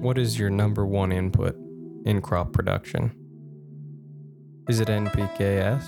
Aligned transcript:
what 0.00 0.16
is 0.16 0.38
your 0.38 0.48
number 0.48 0.86
one 0.86 1.12
input 1.12 1.54
in 2.06 2.22
crop 2.22 2.54
production? 2.54 3.12
Is 4.66 4.80
it 4.80 4.88
NPKS? 4.88 5.84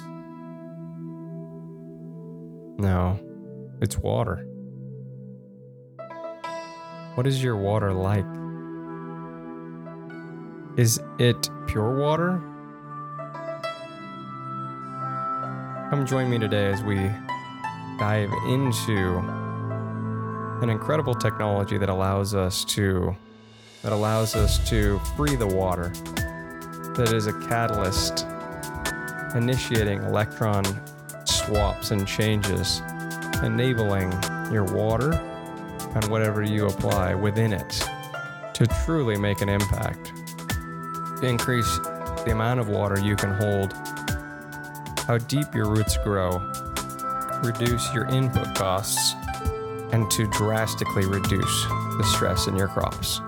No, 2.79 3.19
it's 3.81 3.97
water. 3.97 4.47
What 7.15 7.27
is 7.27 7.43
your 7.43 7.57
water 7.57 7.95
like? 7.95 8.27
Is 10.77 11.01
it 11.19 11.49
pure 11.67 11.97
water? 11.97 12.43
Come 15.89 16.05
join 16.07 16.29
me 16.29 16.39
today 16.39 16.67
as 16.67 16.83
we 16.83 16.97
dive 17.99 18.31
into 18.47 19.19
an 20.61 20.69
incredible 20.69 21.15
technology 21.15 21.79
that 21.79 21.89
allows 21.89 22.35
us 22.35 22.63
to 22.67 23.17
that 23.83 23.93
allows 23.93 24.35
us 24.35 24.59
to 24.69 24.99
free 25.17 25.37
the 25.37 25.47
water 25.47 25.89
that 26.97 27.13
is 27.13 27.27
a 27.27 27.33
catalyst 27.49 28.27
initiating 29.35 30.03
electron 30.05 30.65
swaps 31.25 31.91
and 31.91 32.07
changes 32.07 32.81
enabling 33.43 34.13
your 34.53 34.65
water 34.65 35.13
and 35.95 36.05
whatever 36.09 36.43
you 36.43 36.67
apply 36.67 37.15
within 37.15 37.53
it 37.53 37.89
to 38.55 38.67
truly 38.85 39.17
make 39.17 39.41
an 39.41 39.49
impact 39.49 40.13
increase 41.23 41.79
the 42.25 42.31
amount 42.31 42.61
of 42.61 42.69
water 42.69 43.01
you 43.01 43.17
can 43.17 43.33
hold 43.35 43.73
how 45.07 45.19
deep 45.19 45.55
your 45.55 45.69
roots 45.69 45.97
grow 45.99 46.39
reduce 47.43 47.93
your 47.93 48.07
input 48.07 48.55
costs 48.55 49.15
and 49.93 50.11
to 50.11 50.27
drastically 50.29 51.07
reduce 51.07 51.65
the 51.99 52.05
stress 52.15 52.47
in 52.47 52.57
your 52.57 52.69
crops. 52.69 53.21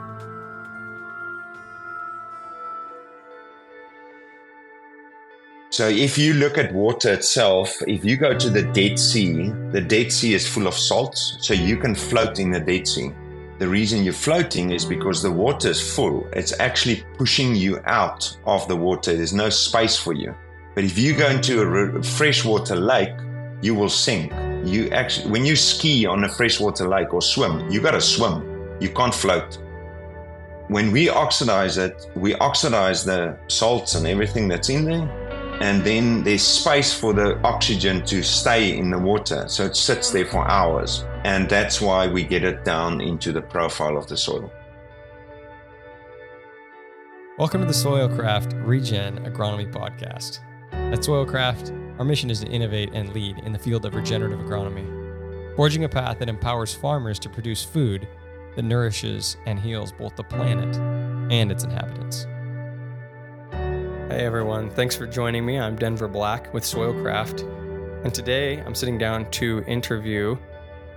So, 5.75 5.89
if 5.89 6.17
you 6.17 6.35
look 6.35 6.57
at 6.57 6.73
water 6.73 7.15
itself, 7.15 7.83
if 7.89 8.05
you 8.05 8.17
go 8.17 8.33
to 8.39 8.49
the 8.49 8.63
Dead 8.63 8.97
Sea, 8.97 9.51
the 9.73 9.81
Dead 9.81 10.13
Sea 10.13 10.35
is 10.35 10.47
full 10.47 10.69
of 10.69 10.75
salts, 10.75 11.37
so 11.41 11.53
you 11.53 11.77
can 11.77 11.97
float 11.97 12.39
in 12.39 12.53
the 12.53 12.61
Dead 12.61 12.87
Sea. 12.87 13.11
The 13.59 13.67
reason 13.67 14.05
you're 14.05 14.13
floating 14.13 14.71
is 14.71 14.85
because 14.85 15.21
the 15.21 15.33
water 15.33 15.71
is 15.71 15.97
full. 15.97 16.29
It's 16.33 16.53
actually 16.61 17.03
pushing 17.19 17.57
you 17.57 17.81
out 17.87 18.37
of 18.47 18.69
the 18.69 18.77
water. 18.77 19.17
There's 19.17 19.33
no 19.33 19.51
space 19.51 19.99
for 19.99 20.13
you. 20.13 20.33
But 20.77 20.85
if 20.85 20.97
you 20.97 21.13
go 21.13 21.29
into 21.29 21.61
a 21.63 22.03
freshwater 22.05 22.77
lake, 22.77 23.17
you 23.61 23.75
will 23.75 23.89
sink. 23.89 24.33
You 24.65 24.91
actually, 24.91 25.29
when 25.33 25.45
you 25.45 25.57
ski 25.57 26.07
on 26.07 26.23
a 26.23 26.29
freshwater 26.29 26.89
lake 26.89 27.13
or 27.13 27.21
swim, 27.21 27.69
you 27.69 27.81
got 27.81 27.99
to 27.99 28.01
swim. 28.01 28.79
You 28.79 28.91
can't 28.91 29.13
float. 29.13 29.59
When 30.69 30.93
we 30.93 31.09
oxidize 31.09 31.79
it, 31.79 32.07
we 32.15 32.37
oxidize 32.37 33.05
the 33.05 33.37
salts 33.49 33.97
and 33.97 34.07
everything 34.07 34.49
that's 34.49 34.71
in 34.71 34.85
there, 34.85 35.24
and 35.61 35.85
then 35.85 36.25
there's 36.25 36.43
space 36.43 36.93
for 36.93 37.13
the 37.13 37.41
oxygen 37.43 38.05
to 38.07 38.23
stay 38.23 38.77
in 38.77 38.91
the 38.91 38.99
water. 38.99 39.47
So 39.49 39.65
it 39.65 39.77
sits 39.77 40.11
there 40.11 40.27
for 40.27 40.47
hours. 40.49 41.05
And 41.25 41.49
that's 41.49 41.81
why 41.81 42.09
we 42.09 42.25
get 42.25 42.43
it 42.43 42.65
down 42.65 43.01
into 43.01 43.33
the 43.33 43.41
profile 43.41 43.97
of 43.97 44.07
the 44.09 44.17
soil. 44.17 44.53
Welcome 47.39 47.61
to 47.61 47.67
the 47.67 47.73
Soilcraft 47.73 48.67
Regen 48.67 49.25
Agronomy 49.25 49.71
Podcast. 49.71 50.41
At 50.73 51.01
Soilcraft, 51.01 51.99
our 51.99 52.05
mission 52.05 52.31
is 52.31 52.41
to 52.41 52.47
innovate 52.49 52.91
and 52.93 53.15
lead 53.15 53.39
in 53.39 53.53
the 53.53 53.59
field 53.59 53.87
of 53.87 53.95
regenerative 53.95 54.41
agronomy, 54.41 55.55
forging 55.57 55.85
a 55.85 55.89
path 55.89 56.19
that 56.19 56.29
empowers 56.29 56.75
farmers 56.75 57.19
to 57.21 57.29
produce 57.29 57.63
food 57.63 58.09
that 58.57 58.63
nourishes 58.63 59.37
and 59.47 59.59
heals 59.59 59.93
both 59.93 60.17
the 60.17 60.25
planet 60.25 60.77
and 61.33 61.51
its 61.53 61.65
inhabitants. 61.65 62.27
Hey 64.15 64.27
everyone, 64.27 64.71
thanks 64.71 64.95
for 64.95 65.09
joining 65.09 65.45
me. 65.45 65.59
I'm 65.59 65.75
Denver 65.75 66.07
Black 66.07 66.55
with 66.55 66.63
Soilcraft, 66.63 67.43
and 68.05 68.15
today 68.15 68.61
I'm 68.61 68.73
sitting 68.73 68.97
down 68.97 69.29
to 69.33 69.65
interview 69.67 70.37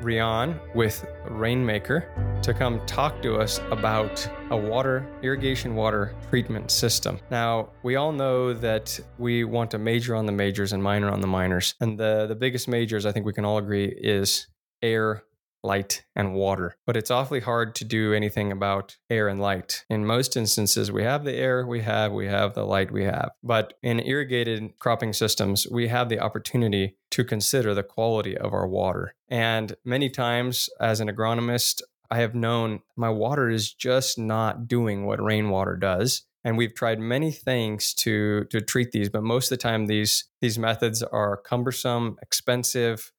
Riaan 0.04 0.60
with 0.76 1.04
Rainmaker 1.28 2.40
to 2.44 2.54
come 2.54 2.80
talk 2.86 3.20
to 3.24 3.38
us 3.38 3.58
about 3.72 4.30
a 4.52 4.56
water 4.56 5.10
irrigation 5.24 5.74
water 5.74 6.14
treatment 6.30 6.70
system. 6.70 7.20
Now, 7.32 7.72
we 7.82 7.96
all 7.96 8.12
know 8.12 8.54
that 8.54 9.00
we 9.18 9.46
want 9.46 9.72
to 9.72 9.80
major 9.80 10.16
on 10.16 10.28
the 10.28 10.32
majors 10.32 10.72
and 10.72 10.84
minor 10.84 11.10
on 11.10 11.20
the 11.20 11.28
minors. 11.28 11.74
And 11.82 12.00
the, 12.00 12.28
the 12.28 12.36
biggest 12.36 12.68
majors, 12.68 13.08
I 13.08 13.14
think 13.14 13.26
we 13.26 13.34
can 13.34 13.46
all 13.46 13.58
agree, 13.58 13.86
is 13.86 14.48
air, 14.84 15.24
light, 15.68 16.04
and 16.16 16.34
water. 16.34 16.78
But 16.86 16.98
it's 16.98 17.12
awfully 17.12 17.42
hard 17.42 17.76
to 17.76 17.86
do 17.86 18.14
anything 18.14 18.52
about 18.52 18.98
air 19.10 19.28
and 19.28 19.40
light. 19.40 19.84
In 19.90 20.06
most 20.06 20.38
instances, 20.38 20.92
we 20.92 21.04
have 21.04 21.24
the 21.24 21.36
air 21.36 21.68
we 21.68 21.82
have, 21.82 22.12
we 22.12 22.28
have 22.28 22.56
the 22.56 22.66
light 22.66 22.92
we 22.92 23.04
have. 23.04 23.32
But 23.44 23.74
in 23.84 24.00
irrigated 24.00 24.80
cropping 24.80 25.14
systems, 25.14 25.68
we 25.70 25.90
have 25.90 26.10
the 26.10 26.20
opportunity 26.20 26.96
to 27.12 27.24
consider 27.24 27.74
the 27.74 27.84
quality 27.84 28.38
of 28.38 28.54
our 28.54 28.68
water. 28.68 29.14
And 29.30 29.76
many 29.84 30.10
times, 30.10 30.70
as 30.80 31.00
an 31.00 31.10
agronomist, 31.10 31.82
I 32.10 32.20
have 32.20 32.34
known 32.34 32.80
my 32.96 33.10
water 33.10 33.50
is 33.50 33.74
just 33.74 34.18
not 34.18 34.68
doing 34.68 35.06
what 35.06 35.22
rainwater 35.22 35.76
does 35.76 36.24
and 36.48 36.58
we've 36.58 36.74
tried 36.74 37.00
many 37.00 37.32
things 37.32 37.94
to 37.94 38.46
to 38.46 38.62
treat 38.62 38.92
these 38.92 39.10
but 39.10 39.24
most 39.24 39.52
of 39.52 39.58
the 39.58 39.62
time 39.62 39.88
these 39.88 40.30
these 40.40 40.58
methods 40.58 41.04
are 41.04 41.36
cumbersome 41.36 42.18
expensive 42.22 43.12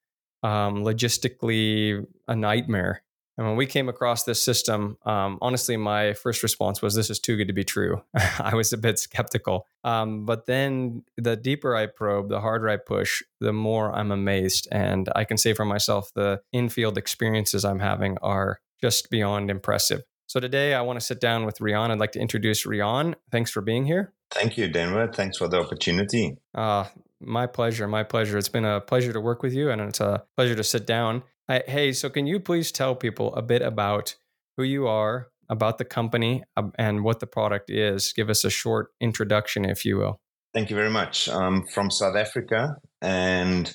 um, 0.43 0.85
logistically 0.85 2.07
a 2.27 2.37
nightmare. 2.37 3.03
And 3.37 3.47
when 3.47 3.57
we 3.57 3.67
came 3.67 3.89
across 3.89 4.25
this 4.25 4.43
system, 4.43 4.99
um, 5.05 5.39
honestly, 5.41 5.77
my 5.77 6.13
first 6.13 6.43
response 6.43 6.83
was, 6.83 6.97
"This 6.97 7.09
is 7.09 7.21
too 7.21 7.37
good 7.37 7.47
to 7.47 7.53
be 7.53 7.63
true." 7.63 8.03
I 8.41 8.55
was 8.57 8.73
a 8.73 8.77
bit 8.77 8.99
skeptical, 8.99 9.67
um, 9.85 10.27
but 10.27 10.47
then 10.47 11.05
the 11.17 11.37
deeper 11.37 11.77
I 11.77 11.87
probe, 11.87 12.31
the 12.31 12.41
harder 12.41 12.69
I 12.69 12.79
push, 12.79 13.23
the 13.41 13.53
more 13.53 13.95
I'm 13.95 14.11
amazed. 14.11 14.67
And 14.73 15.09
I 15.15 15.25
can 15.25 15.37
say 15.39 15.55
for 15.55 15.65
myself, 15.65 16.11
the 16.15 16.41
in-field 16.53 16.99
experiences 16.99 17.65
I'm 17.65 17.79
having 17.79 18.19
are 18.23 18.59
just 18.81 19.09
beyond 19.09 19.51
impressive. 19.51 20.03
So 20.29 20.41
today, 20.41 20.75
I 20.75 20.83
want 20.83 21.01
to 21.01 21.05
sit 21.05 21.21
down 21.21 21.47
with 21.47 21.59
Riaan. 21.59 21.91
I'd 21.91 21.99
like 21.99 22.13
to 22.13 22.21
introduce 22.21 22.67
Riaan. 22.67 23.15
Thanks 23.33 23.51
for 23.51 23.63
being 23.63 23.87
here. 23.87 24.13
Thank 24.31 24.59
you, 24.59 24.69
Denver. 24.69 25.11
Thanks 25.11 25.39
for 25.39 25.49
the 25.49 25.59
opportunity. 25.59 26.37
Uh, 26.55 26.85
my 27.19 27.47
pleasure. 27.47 27.89
My 27.89 28.03
pleasure. 28.03 28.37
It's 28.37 28.51
been 28.51 28.67
a 28.67 28.79
pleasure 28.79 29.15
to 29.15 29.23
work 29.23 29.43
with 29.43 29.55
you, 29.55 29.71
and 29.71 29.81
it's 29.81 30.01
a 30.01 30.25
pleasure 30.37 30.55
to 30.55 30.63
sit 30.63 30.87
down. 30.87 31.23
I, 31.49 31.63
hey, 31.67 31.93
so 31.93 32.11
can 32.11 32.27
you 32.27 32.41
please 32.41 32.71
tell 32.71 32.95
people 32.95 33.35
a 33.37 33.41
bit 33.41 33.63
about 33.63 34.17
who 34.59 34.65
you 34.65 34.87
are, 34.87 35.29
about 35.49 35.79
the 35.79 35.87
company, 35.87 36.45
and 36.79 37.05
what 37.05 37.21
the 37.21 37.27
product 37.27 37.71
is? 37.71 38.13
Give 38.13 38.29
us 38.29 38.45
a 38.45 38.51
short 38.51 38.89
introduction, 39.01 39.65
if 39.65 39.87
you 39.87 39.97
will. 39.97 40.21
Thank 40.53 40.69
you 40.69 40.77
very 40.77 40.91
much. 40.91 41.31
I'm 41.31 41.67
from 41.69 41.91
South 41.91 42.17
Africa, 42.17 42.77
and 43.01 43.75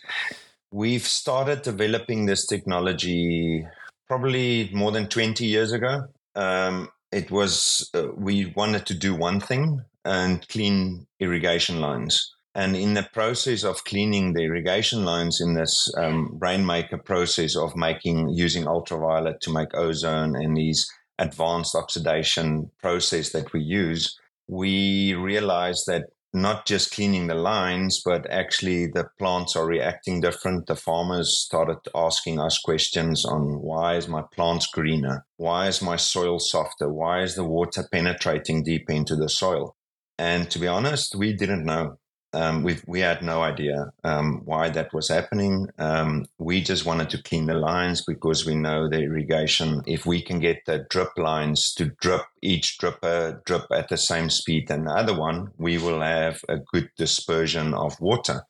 we've 0.71 1.07
started 1.07 1.63
developing 1.63 2.27
this 2.27 2.45
technology 2.45 3.65
probably 4.07 4.69
more 4.71 4.91
than 4.91 5.07
20 5.09 5.45
years 5.45 5.71
ago. 5.71 6.03
Um, 6.35 6.89
it 7.11 7.29
was, 7.29 7.89
uh, 7.93 8.07
we 8.15 8.47
wanted 8.55 8.85
to 8.87 8.93
do 8.93 9.15
one 9.15 9.39
thing 9.39 9.81
and 10.03 10.47
clean 10.49 11.07
irrigation 11.19 11.79
lines. 11.79 12.33
And 12.55 12.75
in 12.75 12.93
the 12.93 13.07
process 13.13 13.63
of 13.63 13.83
cleaning 13.83 14.33
the 14.33 14.43
irrigation 14.43 15.05
lines 15.05 15.41
in 15.41 15.55
this 15.55 15.91
um, 15.97 16.37
rainmaker 16.39 16.97
process 16.97 17.55
of 17.55 17.75
making 17.75 18.29
using 18.29 18.67
ultraviolet 18.67 19.41
to 19.41 19.53
make 19.53 19.73
ozone 19.73 20.35
and 20.35 20.55
these 20.55 20.87
advanced 21.17 21.75
oxidation 21.75 22.69
process 22.81 23.31
that 23.31 23.53
we 23.53 23.61
use, 23.61 24.19
we 24.47 25.13
realized 25.15 25.85
that 25.87 26.05
not 26.33 26.65
just 26.65 26.93
cleaning 26.93 27.27
the 27.27 27.35
lines, 27.35 28.01
but 28.03 28.29
actually 28.29 28.87
the 28.87 29.07
plants 29.19 29.55
are 29.55 29.67
reacting 29.67 30.19
different. 30.19 30.65
The 30.65 30.75
farmers 30.75 31.37
started 31.37 31.77
asking 31.93 32.39
us 32.39 32.57
questions 32.57 33.23
on 33.23 33.61
why 33.61 33.97
is 33.97 34.07
my 34.07 34.23
plants 34.33 34.67
greener? 34.67 35.25
Why 35.37 35.67
is 35.67 35.81
my 35.81 35.95
soil 35.95 36.39
softer? 36.39 36.91
Why 36.91 37.21
is 37.21 37.35
the 37.35 37.43
water 37.43 37.87
penetrating 37.91 38.63
deep 38.63 38.89
into 38.89 39.15
the 39.15 39.29
soil? 39.29 39.75
And 40.17 40.49
to 40.51 40.59
be 40.59 40.67
honest, 40.67 41.15
we 41.15 41.33
didn't 41.33 41.65
know 41.65 41.97
um, 42.33 42.63
we 42.63 42.77
we 42.87 42.99
had 42.99 43.21
no 43.21 43.43
idea 43.43 43.91
um, 44.03 44.41
why 44.45 44.69
that 44.69 44.93
was 44.93 45.09
happening. 45.09 45.69
Um, 45.77 46.25
we 46.39 46.61
just 46.61 46.85
wanted 46.85 47.09
to 47.11 47.21
clean 47.21 47.45
the 47.45 47.53
lines 47.53 48.03
because 48.03 48.45
we 48.45 48.55
know 48.55 48.89
the 48.89 49.01
irrigation. 49.01 49.83
If 49.85 50.05
we 50.05 50.21
can 50.21 50.39
get 50.39 50.65
the 50.65 50.85
drip 50.89 51.17
lines 51.17 51.73
to 51.75 51.85
drip 52.01 52.23
each 52.41 52.77
dripper 52.79 53.43
drip 53.45 53.65
at 53.71 53.89
the 53.89 53.97
same 53.97 54.29
speed 54.29 54.67
than 54.67 54.85
the 54.85 54.91
other 54.91 55.17
one, 55.17 55.51
we 55.57 55.77
will 55.77 56.01
have 56.01 56.41
a 56.49 56.57
good 56.57 56.89
dispersion 56.97 57.73
of 57.73 57.99
water. 58.01 58.43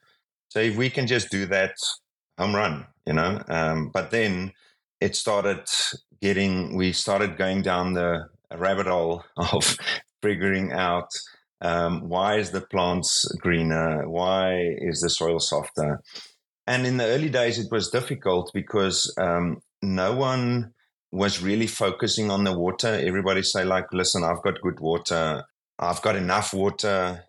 So 0.50 0.60
if 0.60 0.78
we 0.78 0.90
can 0.90 1.08
just 1.08 1.30
do 1.30 1.46
that, 1.48 1.76
home 2.38 2.56
run, 2.56 2.86
you 3.06 3.14
know. 3.14 3.42
Um, 3.48 3.90
but 3.94 4.12
then 4.12 4.54
it 5.02 5.16
started 5.16 5.66
getting. 6.22 6.76
We 6.76 6.94
started 6.94 7.38
going 7.38 7.64
down 7.64 7.94
the 7.94 8.30
rabbit 8.56 8.88
hole 8.88 9.24
of 9.38 9.78
figuring 10.22 10.72
out 10.72 11.10
um, 11.64 12.10
why 12.10 12.38
is 12.38 12.52
the 12.52 12.62
plants 12.62 13.26
greener? 13.40 14.08
Why 14.08 14.76
is 14.78 15.00
the 15.00 15.10
soil 15.10 15.40
softer? 15.40 16.02
And 16.68 16.86
in 16.86 16.98
the 16.98 17.06
early 17.06 17.30
days, 17.30 17.58
it 17.58 17.72
was 17.72 17.90
difficult 17.90 18.52
because 18.54 19.14
um, 19.18 19.62
no 19.82 20.14
one 20.14 20.74
was 21.12 21.42
really 21.42 21.68
focusing 21.68 22.30
on 22.30 22.44
the 22.44 22.58
water. 22.58 22.88
Everybody 22.88 23.44
say 23.44 23.64
like, 23.64 23.86
listen, 23.94 24.24
I've 24.24 24.44
got 24.44 24.62
good 24.62 24.80
water. 24.80 25.44
I've 25.80 26.02
got 26.02 26.16
enough 26.16 26.54
water. 26.54 27.24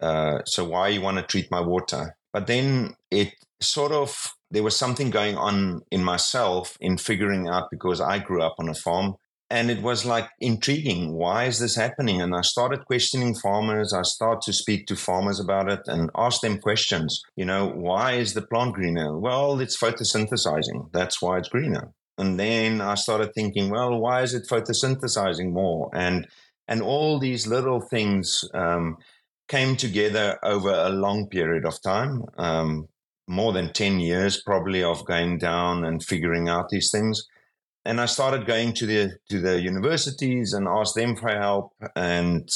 Uh, 0.00 0.44
so 0.44 0.64
why 0.64 0.88
you 0.88 1.00
want 1.00 1.16
to 1.16 1.22
treat 1.22 1.50
my 1.50 1.60
water? 1.60 2.16
But 2.32 2.46
then 2.46 2.94
it 3.10 3.32
sort 3.60 3.92
of 3.92 4.32
there 4.50 4.62
was 4.62 4.76
something 4.76 5.10
going 5.10 5.36
on 5.36 5.82
in 5.90 6.04
myself 6.04 6.76
in 6.80 6.96
figuring 6.96 7.48
out 7.48 7.70
because 7.70 8.00
I 8.00 8.18
grew 8.18 8.42
up 8.42 8.56
on 8.58 8.68
a 8.68 8.74
farm 8.74 9.16
and 9.50 9.70
it 9.70 9.82
was 9.82 10.04
like 10.04 10.28
intriguing. 10.40 11.14
Why 11.14 11.44
is 11.44 11.58
this 11.58 11.74
happening? 11.74 12.20
And 12.20 12.34
I 12.34 12.42
started 12.42 12.84
questioning 12.84 13.34
farmers. 13.34 13.94
I 13.94 14.02
started 14.02 14.42
to 14.42 14.52
speak 14.52 14.86
to 14.86 14.96
farmers 14.96 15.40
about 15.40 15.70
it 15.70 15.80
and 15.86 16.10
ask 16.14 16.42
them 16.42 16.58
questions. 16.58 17.22
You 17.34 17.46
know, 17.46 17.66
why 17.66 18.14
is 18.14 18.34
the 18.34 18.42
plant 18.42 18.74
greener? 18.74 19.18
Well, 19.18 19.58
it's 19.60 19.78
photosynthesizing. 19.78 20.92
That's 20.92 21.22
why 21.22 21.38
it's 21.38 21.48
greener. 21.48 21.92
And 22.18 22.38
then 22.38 22.80
I 22.80 22.94
started 22.94 23.32
thinking, 23.32 23.70
well, 23.70 23.98
why 23.98 24.22
is 24.22 24.34
it 24.34 24.48
photosynthesizing 24.48 25.52
more? 25.52 25.90
And 25.94 26.26
and 26.70 26.82
all 26.82 27.18
these 27.18 27.46
little 27.46 27.80
things 27.80 28.44
um, 28.52 28.98
came 29.48 29.76
together 29.76 30.38
over 30.42 30.70
a 30.70 30.90
long 30.90 31.28
period 31.28 31.64
of 31.64 31.80
time, 31.80 32.24
um, 32.36 32.88
more 33.26 33.54
than 33.54 33.72
ten 33.72 33.98
years 34.00 34.42
probably 34.42 34.82
of 34.82 35.06
going 35.06 35.38
down 35.38 35.86
and 35.86 36.04
figuring 36.04 36.50
out 36.50 36.68
these 36.68 36.90
things 36.90 37.26
and 37.84 38.00
I 38.00 38.06
started 38.06 38.46
going 38.46 38.72
to 38.74 38.86
the 38.86 39.18
to 39.30 39.40
the 39.40 39.60
universities 39.60 40.52
and 40.52 40.68
asked 40.68 40.94
them 40.94 41.16
for 41.16 41.28
help 41.28 41.72
and 41.96 42.48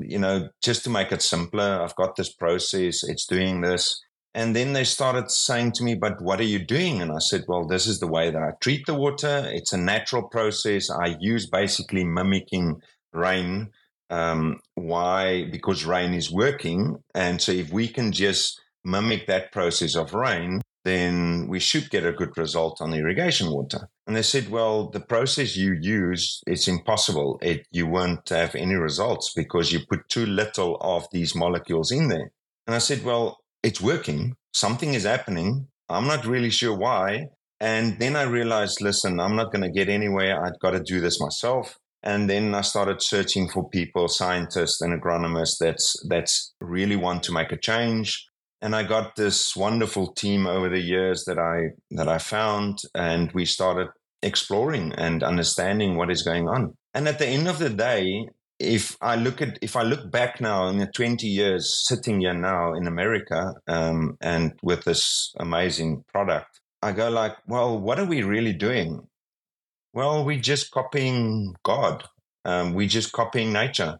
you 0.00 0.18
know 0.18 0.48
just 0.62 0.84
to 0.84 0.90
make 0.90 1.12
it 1.12 1.22
simpler 1.22 1.80
I've 1.82 1.96
got 1.96 2.16
this 2.16 2.32
process 2.32 3.02
it's 3.04 3.26
doing 3.26 3.60
this. 3.60 4.02
And 4.32 4.54
then 4.54 4.74
they 4.74 4.84
started 4.84 5.30
saying 5.30 5.72
to 5.72 5.84
me 5.84 5.94
but 5.94 6.20
what 6.22 6.40
are 6.40 6.44
you 6.44 6.64
doing? 6.64 7.02
And 7.02 7.12
I 7.12 7.18
said 7.18 7.44
well 7.48 7.66
this 7.66 7.86
is 7.86 8.00
the 8.00 8.06
way 8.06 8.30
that 8.30 8.42
I 8.42 8.52
treat 8.60 8.86
the 8.86 8.94
water. 8.94 9.48
It's 9.52 9.72
a 9.72 9.78
natural 9.78 10.24
process. 10.24 10.90
I 10.90 11.16
use 11.20 11.48
basically 11.48 12.04
mimicking 12.04 12.80
rain 13.12 13.70
um, 14.10 14.58
why? 14.74 15.48
Because 15.50 15.86
rain 15.86 16.14
is 16.14 16.32
working. 16.32 16.96
And 17.14 17.40
so 17.40 17.52
if 17.52 17.72
we 17.72 17.86
can 17.86 18.10
just 18.10 18.60
mimic 18.84 19.26
that 19.28 19.52
process 19.52 19.94
of 19.94 20.14
rain 20.14 20.62
then 20.84 21.46
we 21.48 21.60
should 21.60 21.90
get 21.90 22.06
a 22.06 22.12
good 22.12 22.36
result 22.38 22.80
on 22.80 22.94
irrigation 22.94 23.50
water. 23.50 23.88
And 24.06 24.16
they 24.16 24.22
said, 24.22 24.50
well, 24.50 24.88
the 24.88 25.00
process 25.00 25.56
you 25.56 25.74
use, 25.80 26.42
it's 26.46 26.68
impossible. 26.68 27.38
It, 27.42 27.66
you 27.70 27.86
won't 27.86 28.28
have 28.30 28.54
any 28.54 28.74
results 28.74 29.32
because 29.34 29.72
you 29.72 29.80
put 29.86 30.08
too 30.08 30.26
little 30.26 30.78
of 30.80 31.06
these 31.12 31.34
molecules 31.34 31.92
in 31.92 32.08
there. 32.08 32.32
And 32.66 32.74
I 32.74 32.78
said, 32.78 33.04
well, 33.04 33.38
it's 33.62 33.80
working. 33.80 34.36
Something 34.54 34.94
is 34.94 35.04
happening. 35.04 35.68
I'm 35.88 36.06
not 36.06 36.26
really 36.26 36.50
sure 36.50 36.76
why. 36.76 37.28
And 37.60 37.98
then 37.98 38.16
I 38.16 38.22
realized, 38.22 38.80
listen, 38.80 39.20
I'm 39.20 39.36
not 39.36 39.52
going 39.52 39.62
to 39.62 39.70
get 39.70 39.90
anywhere. 39.90 40.42
I've 40.42 40.58
got 40.60 40.70
to 40.70 40.80
do 40.80 41.00
this 41.00 41.20
myself. 41.20 41.78
And 42.02 42.30
then 42.30 42.54
I 42.54 42.62
started 42.62 43.02
searching 43.02 43.50
for 43.50 43.68
people, 43.68 44.08
scientists 44.08 44.80
and 44.80 44.98
agronomists 44.98 45.58
that's 45.58 46.02
that's 46.08 46.54
really 46.58 46.96
want 46.96 47.22
to 47.24 47.32
make 47.32 47.52
a 47.52 47.58
change 47.58 48.29
and 48.62 48.74
I 48.74 48.82
got 48.82 49.16
this 49.16 49.56
wonderful 49.56 50.12
team 50.12 50.46
over 50.46 50.68
the 50.68 50.80
years 50.80 51.24
that 51.24 51.38
I 51.38 51.70
that 51.92 52.08
I 52.08 52.18
found, 52.18 52.78
and 52.94 53.32
we 53.32 53.44
started 53.44 53.88
exploring 54.22 54.92
and 54.92 55.22
understanding 55.22 55.96
what 55.96 56.10
is 56.10 56.22
going 56.22 56.48
on. 56.48 56.76
And 56.92 57.08
at 57.08 57.18
the 57.18 57.26
end 57.26 57.48
of 57.48 57.58
the 57.58 57.70
day, 57.70 58.28
if 58.58 58.96
I 59.00 59.16
look 59.16 59.40
at 59.40 59.58
if 59.62 59.76
I 59.76 59.82
look 59.82 60.10
back 60.10 60.40
now 60.40 60.68
in 60.68 60.78
the 60.78 60.86
20 60.86 61.26
years 61.26 61.86
sitting 61.88 62.20
here 62.20 62.34
now 62.34 62.74
in 62.74 62.86
America 62.86 63.54
um, 63.66 64.18
and 64.20 64.52
with 64.62 64.84
this 64.84 65.32
amazing 65.38 66.04
product, 66.12 66.60
I 66.82 66.92
go 66.92 67.08
like, 67.08 67.36
well, 67.46 67.78
what 67.78 67.98
are 67.98 68.04
we 68.04 68.22
really 68.22 68.52
doing? 68.52 69.00
Well, 69.94 70.24
we're 70.24 70.40
just 70.40 70.70
copying 70.70 71.54
God. 71.64 72.04
Um, 72.44 72.74
we're 72.74 72.88
just 72.88 73.12
copying 73.12 73.52
nature. 73.52 73.98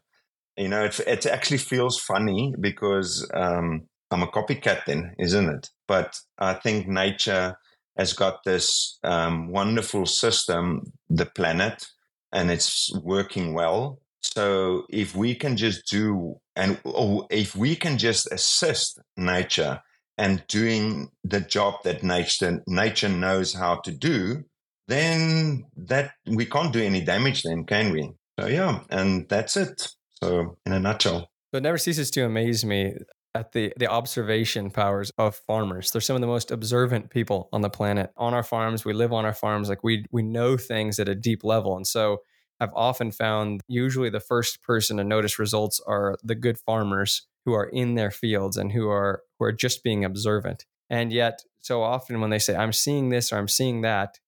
You 0.57 0.69
know, 0.69 0.85
it, 0.85 1.01
it 1.01 1.27
actually 1.27 1.59
feels 1.59 1.99
funny 1.99 2.55
because 2.61 3.29
um, 3.33 3.89
I'm 4.11 4.23
a 4.23 4.27
copycat 4.27 4.85
then, 4.87 5.15
isn't 5.19 5.49
it? 5.49 5.71
But 5.87 6.19
I 6.39 6.55
think 6.55 6.89
nature 6.89 7.57
has 7.97 8.12
got 8.12 8.45
this 8.45 8.99
um, 9.05 9.51
wonderful 9.51 10.07
system, 10.07 10.93
the 11.09 11.27
planet, 11.27 11.87
and 12.33 12.51
it's 12.51 12.93
working 13.03 13.55
well. 13.55 14.01
So 14.23 14.85
if 14.91 15.17
we 15.17 15.35
can 15.35 15.57
just 15.57 15.87
do, 15.87 16.41
and 16.57 16.81
if 17.31 17.57
we 17.57 17.77
can 17.77 17.99
just 17.99 18.31
assist 18.33 19.01
nature 19.17 19.81
and 20.19 20.45
doing 20.49 21.11
the 21.25 21.41
job 21.41 21.75
that 21.85 22.03
nature 22.03 22.62
nature 22.67 23.09
knows 23.09 23.55
how 23.55 23.77
to 23.77 23.91
do, 23.91 24.45
then 24.89 25.65
that 25.77 26.12
we 26.27 26.45
can't 26.45 26.73
do 26.73 26.83
any 26.83 27.01
damage. 27.01 27.43
Then 27.43 27.65
can 27.65 27.93
we? 27.93 28.12
So 28.39 28.47
yeah, 28.47 28.81
and 28.91 29.29
that's 29.29 29.57
it. 29.57 29.89
So 30.23 30.59
in 30.67 30.73
a 30.73 30.81
nutshell. 30.81 31.31
So 31.53 31.59
it 31.59 31.62
never 31.62 31.79
ceases 31.79 32.11
to 32.12 32.25
amaze 32.25 32.65
me 32.65 32.95
at 33.35 33.53
the 33.53 33.73
the 33.77 33.87
observation 33.87 34.71
powers 34.71 35.12
of 35.19 35.37
farmers. 35.47 35.91
They're 35.91 36.00
some 36.00 36.17
of 36.17 36.21
the 36.21 36.27
most 36.27 36.50
observant 36.50 37.11
people 37.11 37.49
on 37.53 37.61
the 37.61 37.71
planet. 37.71 38.11
On 38.17 38.35
our 38.35 38.43
farms, 38.43 38.85
we 38.85 38.93
live 38.93 39.12
on 39.12 39.25
our 39.25 39.35
farms 39.35 39.69
like 39.69 39.85
we 39.85 40.05
we 40.11 40.23
know 40.23 40.56
things 40.56 40.99
at 40.99 41.09
a 41.09 41.15
deep 41.15 41.44
level. 41.44 41.77
And 41.77 41.87
so 41.87 42.19
I've 42.61 42.75
often 42.75 43.11
found 43.11 43.62
usually 43.69 44.11
the 44.11 44.21
first 44.21 44.62
person 44.62 44.97
to 44.99 45.05
notice 45.05 45.38
results 45.38 45.81
are 45.87 46.17
the 46.23 46.35
good 46.35 46.59
farmers 46.59 47.27
who 47.47 47.55
are 47.55 47.69
in 47.69 47.94
their 47.94 48.11
fields 48.11 48.56
and 48.56 48.73
who 48.73 48.88
are 48.88 49.23
who 49.38 49.47
are 49.47 49.53
just 49.53 49.83
being 49.83 50.05
observant. 50.05 50.67
And 50.91 51.12
yet 51.12 51.43
so 51.61 51.83
often 51.83 52.21
when 52.21 52.31
they 52.31 52.38
say 52.38 52.56
I'm 52.56 52.73
seeing 52.73 53.11
this 53.11 53.33
or 53.33 53.38
I'm 53.38 53.49
seeing 53.49 53.83
that, 53.83 54.19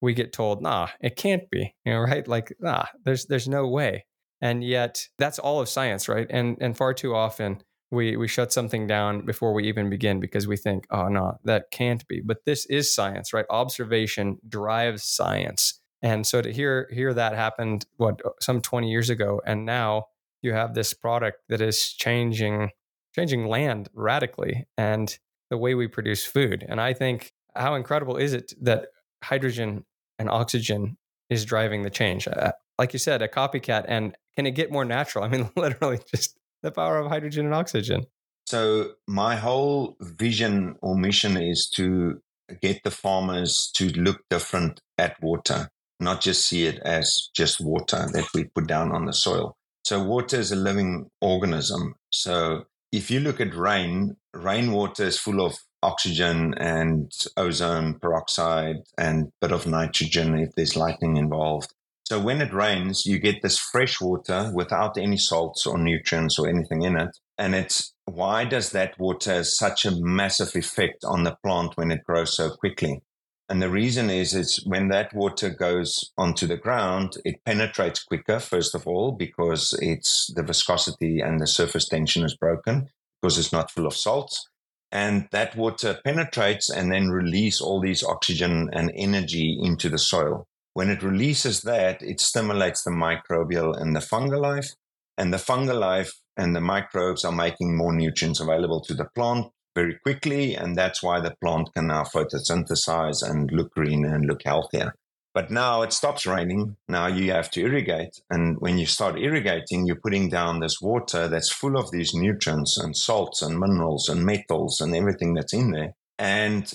we 0.00 0.14
get 0.14 0.32
told, 0.32 0.62
"Nah, 0.62 0.88
it 1.00 1.16
can't 1.16 1.48
be." 1.50 1.74
You 1.84 1.92
know, 1.92 2.00
right? 2.10 2.26
Like, 2.26 2.54
"Nah, 2.58 2.86
there's 3.04 3.26
there's 3.26 3.48
no 3.48 3.66
way." 3.68 4.06
And 4.40 4.62
yet 4.62 5.08
that's 5.18 5.38
all 5.38 5.60
of 5.60 5.68
science, 5.68 6.08
right? 6.08 6.26
And 6.30 6.56
and 6.60 6.76
far 6.76 6.94
too 6.94 7.14
often 7.14 7.62
we 7.90 8.16
we 8.16 8.28
shut 8.28 8.52
something 8.52 8.86
down 8.86 9.24
before 9.24 9.52
we 9.52 9.64
even 9.64 9.88
begin 9.88 10.20
because 10.20 10.46
we 10.46 10.56
think 10.56 10.86
oh 10.90 11.08
no 11.08 11.38
that 11.44 11.70
can't 11.70 12.06
be. 12.08 12.20
But 12.20 12.44
this 12.44 12.66
is 12.66 12.92
science 12.92 13.32
right? 13.32 13.46
Observation 13.50 14.38
drives 14.48 15.04
science. 15.04 15.80
And 16.02 16.26
so 16.26 16.42
to 16.42 16.52
hear 16.52 16.88
hear 16.92 17.14
that 17.14 17.34
happened 17.34 17.86
what 17.96 18.20
uh, 18.24 18.30
some 18.40 18.60
20 18.60 18.90
years 18.90 19.10
ago 19.10 19.40
and 19.46 19.64
now 19.64 20.06
you 20.42 20.52
have 20.52 20.74
this 20.74 20.92
product 20.94 21.38
that 21.48 21.60
is 21.60 21.92
changing 21.92 22.70
changing 23.14 23.46
land 23.46 23.88
radically 23.94 24.66
and 24.76 25.18
the 25.50 25.56
way 25.56 25.74
we 25.74 25.86
produce 25.86 26.24
food. 26.24 26.64
And 26.68 26.80
i 26.80 26.92
think 26.92 27.32
how 27.54 27.74
incredible 27.74 28.16
is 28.16 28.32
it 28.32 28.52
that 28.60 28.88
hydrogen 29.24 29.84
and 30.18 30.28
oxygen 30.28 30.96
is 31.30 31.44
driving 31.44 31.82
the 31.82 31.90
change? 31.90 32.28
Uh, 32.28 32.52
like 32.78 32.92
you 32.92 32.98
said 32.98 33.22
a 33.22 33.28
copycat 33.28 33.84
and 33.88 34.16
can 34.36 34.46
it 34.46 34.52
get 34.52 34.70
more 34.70 34.84
natural? 34.84 35.24
I 35.24 35.28
mean 35.28 35.50
literally 35.56 36.00
just 36.12 36.36
the 36.62 36.70
power 36.70 36.98
of 36.98 37.08
hydrogen 37.08 37.46
and 37.46 37.54
oxygen. 37.54 38.06
So, 38.46 38.92
my 39.08 39.36
whole 39.36 39.96
vision 40.00 40.76
or 40.80 40.96
mission 40.96 41.36
is 41.36 41.68
to 41.74 42.20
get 42.62 42.82
the 42.84 42.90
farmers 42.90 43.70
to 43.74 43.88
look 43.90 44.20
different 44.30 44.80
at 44.98 45.20
water, 45.20 45.68
not 45.98 46.20
just 46.20 46.46
see 46.48 46.66
it 46.66 46.78
as 46.84 47.28
just 47.34 47.60
water 47.60 48.06
that 48.12 48.28
we 48.34 48.44
put 48.44 48.68
down 48.68 48.92
on 48.92 49.06
the 49.06 49.12
soil. 49.12 49.56
So, 49.84 50.02
water 50.02 50.38
is 50.38 50.52
a 50.52 50.56
living 50.56 51.10
organism. 51.20 51.94
So, 52.12 52.64
if 52.92 53.10
you 53.10 53.20
look 53.20 53.40
at 53.40 53.54
rain, 53.54 54.16
rainwater 54.32 55.04
is 55.04 55.18
full 55.18 55.44
of 55.44 55.56
oxygen 55.82 56.54
and 56.54 57.12
ozone 57.36 57.98
peroxide 58.00 58.76
and 58.96 59.30
bit 59.40 59.52
of 59.52 59.66
nitrogen 59.66 60.38
if 60.38 60.50
there's 60.56 60.76
lightning 60.76 61.16
involved. 61.16 61.72
So 62.08 62.20
when 62.20 62.40
it 62.40 62.54
rains, 62.54 63.04
you 63.04 63.18
get 63.18 63.42
this 63.42 63.58
fresh 63.58 64.00
water 64.00 64.52
without 64.54 64.96
any 64.96 65.16
salts 65.16 65.66
or 65.66 65.76
nutrients 65.76 66.38
or 66.38 66.48
anything 66.48 66.82
in 66.82 66.96
it. 66.96 67.18
And 67.36 67.52
it's 67.52 67.94
why 68.04 68.44
does 68.44 68.70
that 68.70 68.96
water 68.96 69.34
have 69.34 69.48
such 69.48 69.84
a 69.84 69.90
massive 69.90 70.54
effect 70.54 71.04
on 71.04 71.24
the 71.24 71.36
plant 71.42 71.76
when 71.76 71.90
it 71.90 72.04
grows 72.04 72.36
so 72.36 72.50
quickly? 72.50 73.02
And 73.48 73.60
the 73.60 73.70
reason 73.70 74.08
is 74.08 74.34
it's 74.34 74.64
when 74.64 74.86
that 74.90 75.14
water 75.14 75.50
goes 75.50 76.12
onto 76.16 76.46
the 76.46 76.56
ground, 76.56 77.16
it 77.24 77.44
penetrates 77.44 78.04
quicker, 78.04 78.38
first 78.38 78.76
of 78.76 78.86
all, 78.86 79.10
because 79.10 79.76
it's 79.82 80.32
the 80.32 80.44
viscosity 80.44 81.18
and 81.18 81.40
the 81.40 81.48
surface 81.48 81.88
tension 81.88 82.24
is 82.24 82.36
broken 82.36 82.88
because 83.20 83.36
it's 83.36 83.52
not 83.52 83.72
full 83.72 83.86
of 83.86 83.96
salts. 83.96 84.48
And 84.92 85.26
that 85.32 85.56
water 85.56 85.98
penetrates 86.04 86.70
and 86.70 86.92
then 86.92 87.08
release 87.08 87.60
all 87.60 87.80
these 87.80 88.04
oxygen 88.04 88.70
and 88.72 88.92
energy 88.94 89.58
into 89.60 89.88
the 89.88 89.98
soil. 89.98 90.46
When 90.76 90.90
it 90.90 91.02
releases 91.02 91.62
that, 91.62 92.02
it 92.02 92.20
stimulates 92.20 92.82
the 92.82 92.90
microbial 92.90 93.74
and 93.80 93.96
the 93.96 94.00
fungal 94.00 94.42
life. 94.42 94.74
And 95.16 95.32
the 95.32 95.38
fungal 95.38 95.80
life 95.80 96.12
and 96.36 96.54
the 96.54 96.60
microbes 96.60 97.24
are 97.24 97.32
making 97.32 97.74
more 97.74 97.94
nutrients 97.94 98.40
available 98.40 98.82
to 98.82 98.92
the 98.92 99.06
plant 99.14 99.46
very 99.74 99.98
quickly. 100.02 100.54
And 100.54 100.76
that's 100.76 101.02
why 101.02 101.18
the 101.20 101.34
plant 101.40 101.70
can 101.72 101.86
now 101.86 102.02
photosynthesize 102.04 103.26
and 103.26 103.50
look 103.52 103.72
greener 103.72 104.14
and 104.14 104.26
look 104.26 104.42
healthier. 104.44 104.92
But 105.32 105.50
now 105.50 105.80
it 105.80 105.94
stops 105.94 106.26
raining. 106.26 106.76
Now 106.90 107.06
you 107.06 107.32
have 107.32 107.50
to 107.52 107.62
irrigate. 107.62 108.20
And 108.28 108.58
when 108.58 108.76
you 108.76 108.84
start 108.84 109.18
irrigating, 109.18 109.86
you're 109.86 110.04
putting 110.04 110.28
down 110.28 110.60
this 110.60 110.82
water 110.82 111.26
that's 111.26 111.50
full 111.50 111.78
of 111.78 111.90
these 111.90 112.12
nutrients 112.12 112.76
and 112.76 112.94
salts 112.94 113.40
and 113.40 113.58
minerals 113.58 114.10
and 114.10 114.26
metals 114.26 114.82
and 114.82 114.94
everything 114.94 115.32
that's 115.32 115.54
in 115.54 115.70
there. 115.70 115.94
And 116.18 116.70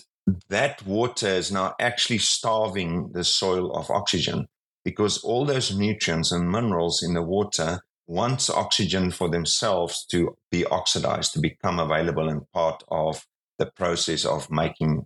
that 0.50 0.86
water 0.86 1.28
is 1.28 1.52
now 1.52 1.76
actually 1.80 2.20
starving 2.20 3.12
the 3.14 3.24
soil 3.24 3.72
of 3.74 3.90
oxygen. 3.90 4.48
because 4.84 5.24
all 5.24 5.46
those 5.46 5.76
nutrients 5.76 6.32
and 6.32 6.50
minerals 6.50 7.04
in 7.04 7.14
the 7.14 7.22
water 7.22 7.82
wants 8.08 8.50
oxygen 8.50 9.12
for 9.12 9.30
themselves 9.30 10.06
to 10.06 10.36
be 10.50 10.66
oxidized, 10.66 11.34
to 11.34 11.40
become 11.40 11.80
available 11.80 12.28
and 12.28 12.50
part 12.52 12.84
of 12.90 13.26
the 13.60 13.66
process 13.68 14.26
of 14.26 14.50
making, 14.50 15.06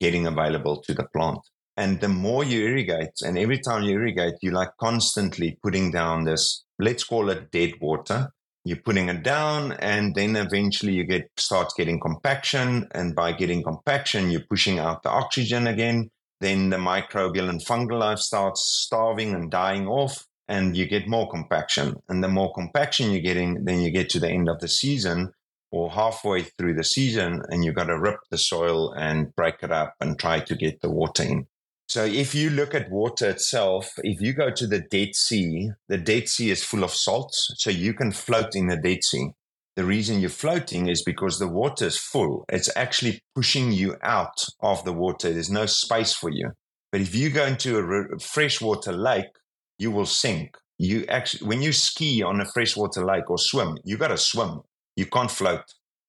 getting 0.00 0.26
available 0.26 0.80
to 0.80 0.94
the 0.94 1.06
plant. 1.14 1.40
And 1.76 2.00
the 2.00 2.08
more 2.08 2.44
you 2.44 2.66
irrigate, 2.66 3.20
and 3.22 3.36
every 3.36 3.58
time 3.58 3.82
you 3.82 3.96
irrigate, 3.96 4.34
you 4.40 4.52
like 4.52 4.70
constantly 4.80 5.58
putting 5.62 5.90
down 5.90 6.24
this, 6.24 6.64
let's 6.78 7.04
call 7.04 7.28
it 7.28 7.50
dead 7.50 7.74
water. 7.80 8.30
You're 8.66 8.82
putting 8.84 9.08
it 9.08 9.22
down, 9.22 9.74
and 9.74 10.12
then 10.16 10.34
eventually 10.34 10.94
you 10.94 11.04
get 11.04 11.30
start 11.36 11.70
getting 11.76 12.00
compaction. 12.00 12.88
And 12.90 13.14
by 13.14 13.30
getting 13.30 13.62
compaction, 13.62 14.32
you're 14.32 14.48
pushing 14.50 14.80
out 14.80 15.04
the 15.04 15.08
oxygen 15.10 15.68
again. 15.68 16.10
Then 16.40 16.70
the 16.70 16.76
microbial 16.76 17.48
and 17.48 17.64
fungal 17.64 18.00
life 18.00 18.18
starts 18.18 18.82
starving 18.82 19.34
and 19.34 19.52
dying 19.52 19.86
off, 19.86 20.26
and 20.48 20.76
you 20.76 20.86
get 20.86 21.06
more 21.06 21.30
compaction. 21.30 21.94
And 22.08 22.24
the 22.24 22.28
more 22.28 22.52
compaction 22.54 23.12
you're 23.12 23.22
getting, 23.22 23.64
then 23.66 23.82
you 23.82 23.92
get 23.92 24.10
to 24.10 24.18
the 24.18 24.30
end 24.30 24.48
of 24.48 24.58
the 24.58 24.66
season 24.66 25.30
or 25.70 25.92
halfway 25.92 26.42
through 26.42 26.74
the 26.74 26.82
season, 26.82 27.42
and 27.48 27.64
you've 27.64 27.76
got 27.76 27.84
to 27.84 28.00
rip 28.00 28.18
the 28.32 28.38
soil 28.38 28.92
and 28.94 29.32
break 29.36 29.62
it 29.62 29.70
up 29.70 29.94
and 30.00 30.18
try 30.18 30.40
to 30.40 30.56
get 30.56 30.80
the 30.80 30.90
water 30.90 31.22
in. 31.22 31.46
So 31.88 32.04
if 32.04 32.34
you 32.34 32.50
look 32.50 32.74
at 32.74 32.90
water 32.90 33.30
itself, 33.30 33.92
if 33.98 34.20
you 34.20 34.32
go 34.32 34.50
to 34.50 34.66
the 34.66 34.80
Dead 34.80 35.14
Sea, 35.14 35.70
the 35.88 35.98
Dead 35.98 36.28
Sea 36.28 36.50
is 36.50 36.64
full 36.64 36.82
of 36.82 36.90
salts, 36.90 37.52
so 37.56 37.70
you 37.70 37.94
can 37.94 38.10
float 38.10 38.56
in 38.56 38.66
the 38.66 38.76
Dead 38.76 39.04
Sea. 39.04 39.30
The 39.76 39.84
reason 39.84 40.20
you're 40.20 40.30
floating 40.30 40.88
is 40.88 41.02
because 41.02 41.38
the 41.38 41.46
water 41.48 41.86
is 41.86 41.98
full. 41.98 42.44
It's 42.48 42.74
actually 42.74 43.20
pushing 43.34 43.72
you 43.72 43.96
out 44.02 44.46
of 44.60 44.84
the 44.84 44.92
water. 44.92 45.32
There's 45.32 45.50
no 45.50 45.66
space 45.66 46.12
for 46.12 46.30
you. 46.30 46.50
But 46.90 47.02
if 47.02 47.14
you 47.14 47.30
go 47.30 47.44
into 47.44 47.78
a 47.78 48.18
freshwater 48.18 48.92
lake, 48.92 49.36
you 49.78 49.90
will 49.90 50.06
sink. 50.06 50.56
You 50.78 51.04
actually, 51.08 51.46
when 51.46 51.62
you 51.62 51.72
ski 51.72 52.22
on 52.22 52.40
a 52.40 52.46
freshwater 52.46 53.04
lake 53.04 53.30
or 53.30 53.38
swim, 53.38 53.78
you 53.84 53.96
got 53.96 54.08
to 54.08 54.18
swim. 54.18 54.62
You 54.96 55.06
can't 55.06 55.30
float. 55.30 55.64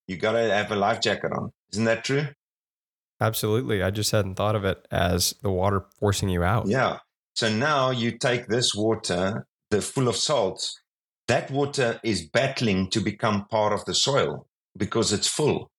You 0.07 0.17
got 0.17 0.31
to 0.34 0.50
have 0.53 0.72
a 0.72 0.75
life 0.75 1.01
jacket 1.01 1.31
on. 1.34 1.51
Isn't 1.74 1.86
that 1.86 2.05
true? 2.05 2.27
Absolutely. 3.19 3.81
I 3.81 3.89
just 3.89 4.12
hadn't 4.12 4.36
thought 4.36 4.55
of 4.55 4.63
it 4.63 4.88
as 4.91 5.33
the 5.41 5.50
water 5.50 5.86
forcing 6.00 6.29
you 6.29 6.43
out. 6.43 6.67
Yeah. 6.67 7.00
So 7.36 7.50
now 7.53 7.89
you 7.91 8.17
take 8.17 8.47
this 8.47 8.74
water, 8.75 9.47
the 9.69 9.81
full 9.81 10.07
of 10.07 10.15
salts, 10.15 10.79
that 11.27 11.51
water 11.51 12.00
is 12.03 12.27
battling 12.27 12.89
to 12.91 13.00
become 13.00 13.47
part 13.47 13.74
of 13.74 13.86
the 13.86 13.93
soil 13.93 14.47
because 14.77 15.12
it's 15.12 15.27
full. 15.27 15.69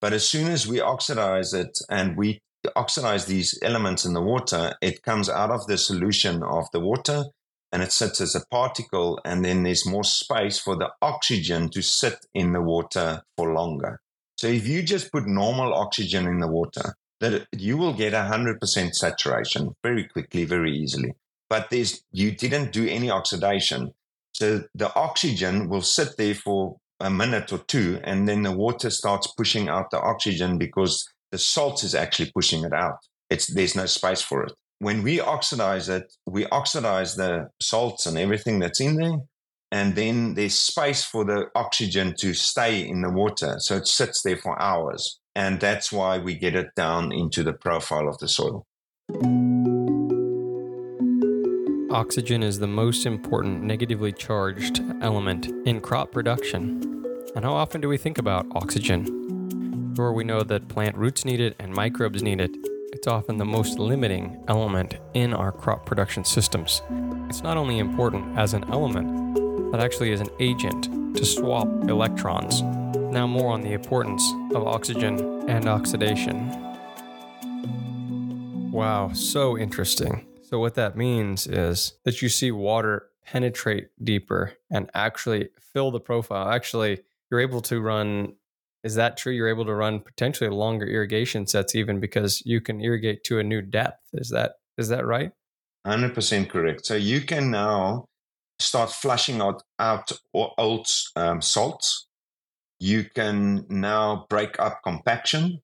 But 0.00 0.12
as 0.12 0.28
soon 0.28 0.50
as 0.50 0.66
we 0.66 0.80
oxidize 0.80 1.52
it 1.52 1.78
and 1.88 2.16
we 2.16 2.40
oxidize 2.74 3.26
these 3.26 3.58
elements 3.62 4.04
in 4.04 4.14
the 4.14 4.22
water, 4.22 4.74
it 4.80 5.02
comes 5.02 5.28
out 5.28 5.50
of 5.50 5.66
the 5.66 5.78
solution 5.78 6.42
of 6.42 6.66
the 6.72 6.80
water 6.80 7.24
and 7.72 7.82
it 7.82 7.92
sits 7.92 8.20
as 8.20 8.34
a 8.34 8.44
particle. 8.50 9.20
And 9.24 9.44
then 9.44 9.62
there's 9.62 9.86
more 9.86 10.04
space 10.04 10.58
for 10.58 10.76
the 10.76 10.90
oxygen 11.00 11.70
to 11.70 11.82
sit 11.82 12.26
in 12.34 12.52
the 12.52 12.62
water 12.62 13.22
for 13.36 13.52
longer. 13.52 14.00
So 14.40 14.46
if 14.46 14.66
you 14.66 14.82
just 14.82 15.12
put 15.12 15.26
normal 15.26 15.74
oxygen 15.74 16.26
in 16.26 16.40
the 16.40 16.48
water, 16.48 16.94
that 17.20 17.46
you 17.52 17.76
will 17.76 17.92
get 17.92 18.14
100% 18.14 18.94
saturation 18.94 19.76
very 19.82 20.04
quickly, 20.04 20.46
very 20.46 20.74
easily. 20.74 21.12
But 21.50 21.68
there's, 21.68 22.02
you 22.10 22.30
didn't 22.30 22.72
do 22.72 22.88
any 22.88 23.10
oxidation. 23.10 23.90
So 24.32 24.64
the 24.74 24.94
oxygen 24.94 25.68
will 25.68 25.82
sit 25.82 26.16
there 26.16 26.34
for 26.34 26.78
a 27.00 27.10
minute 27.10 27.52
or 27.52 27.58
two, 27.58 28.00
and 28.02 28.26
then 28.26 28.40
the 28.42 28.52
water 28.52 28.88
starts 28.88 29.26
pushing 29.26 29.68
out 29.68 29.90
the 29.90 30.00
oxygen 30.00 30.56
because 30.56 31.06
the 31.32 31.36
salt 31.36 31.84
is 31.84 31.94
actually 31.94 32.32
pushing 32.34 32.64
it 32.64 32.72
out. 32.72 32.96
It's, 33.28 33.46
there's 33.52 33.76
no 33.76 33.84
space 33.84 34.22
for 34.22 34.44
it. 34.44 34.54
When 34.78 35.02
we 35.02 35.20
oxidize 35.20 35.90
it, 35.90 36.10
we 36.24 36.46
oxidize 36.46 37.14
the 37.14 37.50
salts 37.60 38.06
and 38.06 38.16
everything 38.16 38.58
that's 38.58 38.80
in 38.80 38.96
there 38.96 39.18
and 39.72 39.94
then 39.94 40.34
there's 40.34 40.58
space 40.58 41.04
for 41.04 41.24
the 41.24 41.46
oxygen 41.54 42.14
to 42.18 42.34
stay 42.34 42.86
in 42.86 43.02
the 43.02 43.10
water. 43.10 43.56
So 43.58 43.76
it 43.76 43.86
sits 43.86 44.22
there 44.22 44.36
for 44.36 44.60
hours. 44.60 45.20
And 45.36 45.60
that's 45.60 45.92
why 45.92 46.18
we 46.18 46.34
get 46.34 46.56
it 46.56 46.74
down 46.74 47.12
into 47.12 47.44
the 47.44 47.52
profile 47.52 48.08
of 48.08 48.18
the 48.18 48.26
soil. 48.26 48.66
Oxygen 51.92 52.42
is 52.42 52.58
the 52.58 52.66
most 52.66 53.06
important 53.06 53.62
negatively 53.62 54.12
charged 54.12 54.82
element 55.02 55.46
in 55.66 55.80
crop 55.80 56.10
production. 56.10 56.82
And 57.36 57.44
how 57.44 57.52
often 57.52 57.80
do 57.80 57.88
we 57.88 57.96
think 57.96 58.18
about 58.18 58.46
oxygen? 58.54 59.94
Sure, 59.96 60.12
we 60.12 60.24
know 60.24 60.42
that 60.42 60.68
plant 60.68 60.96
roots 60.96 61.24
need 61.24 61.40
it 61.40 61.54
and 61.60 61.72
microbes 61.72 62.22
need 62.22 62.40
it. 62.40 62.50
It's 62.92 63.06
often 63.06 63.36
the 63.36 63.44
most 63.44 63.78
limiting 63.78 64.42
element 64.48 64.96
in 65.14 65.32
our 65.32 65.52
crop 65.52 65.86
production 65.86 66.24
systems. 66.24 66.82
It's 67.28 67.42
not 67.42 67.56
only 67.56 67.78
important 67.78 68.36
as 68.36 68.52
an 68.52 68.64
element, 68.72 69.49
that 69.70 69.80
actually 69.80 70.10
is 70.10 70.20
an 70.20 70.30
agent 70.40 71.16
to 71.16 71.24
swap 71.24 71.68
electrons. 71.88 72.62
Now, 73.12 73.26
more 73.26 73.52
on 73.52 73.60
the 73.60 73.72
importance 73.72 74.22
of 74.54 74.66
oxygen 74.66 75.48
and 75.48 75.68
oxidation. 75.68 76.50
Wow, 78.70 79.12
so 79.12 79.58
interesting. 79.58 80.26
So, 80.42 80.58
what 80.58 80.74
that 80.74 80.96
means 80.96 81.46
is 81.46 81.94
that 82.04 82.22
you 82.22 82.28
see 82.28 82.50
water 82.50 83.10
penetrate 83.24 83.88
deeper 84.02 84.54
and 84.70 84.90
actually 84.94 85.50
fill 85.72 85.90
the 85.90 86.00
profile. 86.00 86.50
Actually, 86.50 87.00
you're 87.30 87.40
able 87.40 87.60
to 87.62 87.80
run. 87.80 88.34
Is 88.82 88.94
that 88.94 89.16
true? 89.16 89.32
You're 89.32 89.48
able 89.48 89.66
to 89.66 89.74
run 89.74 90.00
potentially 90.00 90.50
longer 90.50 90.86
irrigation 90.86 91.46
sets 91.46 91.74
even 91.74 92.00
because 92.00 92.42
you 92.44 92.60
can 92.60 92.80
irrigate 92.80 93.22
to 93.24 93.38
a 93.38 93.44
new 93.44 93.62
depth. 93.62 94.08
Is 94.14 94.30
that 94.30 94.52
is 94.78 94.88
that 94.88 95.06
right? 95.06 95.32
100% 95.86 96.48
correct. 96.48 96.86
So 96.86 96.94
you 96.94 97.20
can 97.20 97.50
now 97.50 98.04
start 98.60 98.90
flushing 98.90 99.40
out, 99.40 99.62
out 99.78 100.12
old 100.34 100.86
um, 101.16 101.40
salts. 101.40 102.06
You 102.78 103.04
can 103.04 103.66
now 103.68 104.26
break 104.28 104.58
up 104.58 104.80
compaction. 104.84 105.60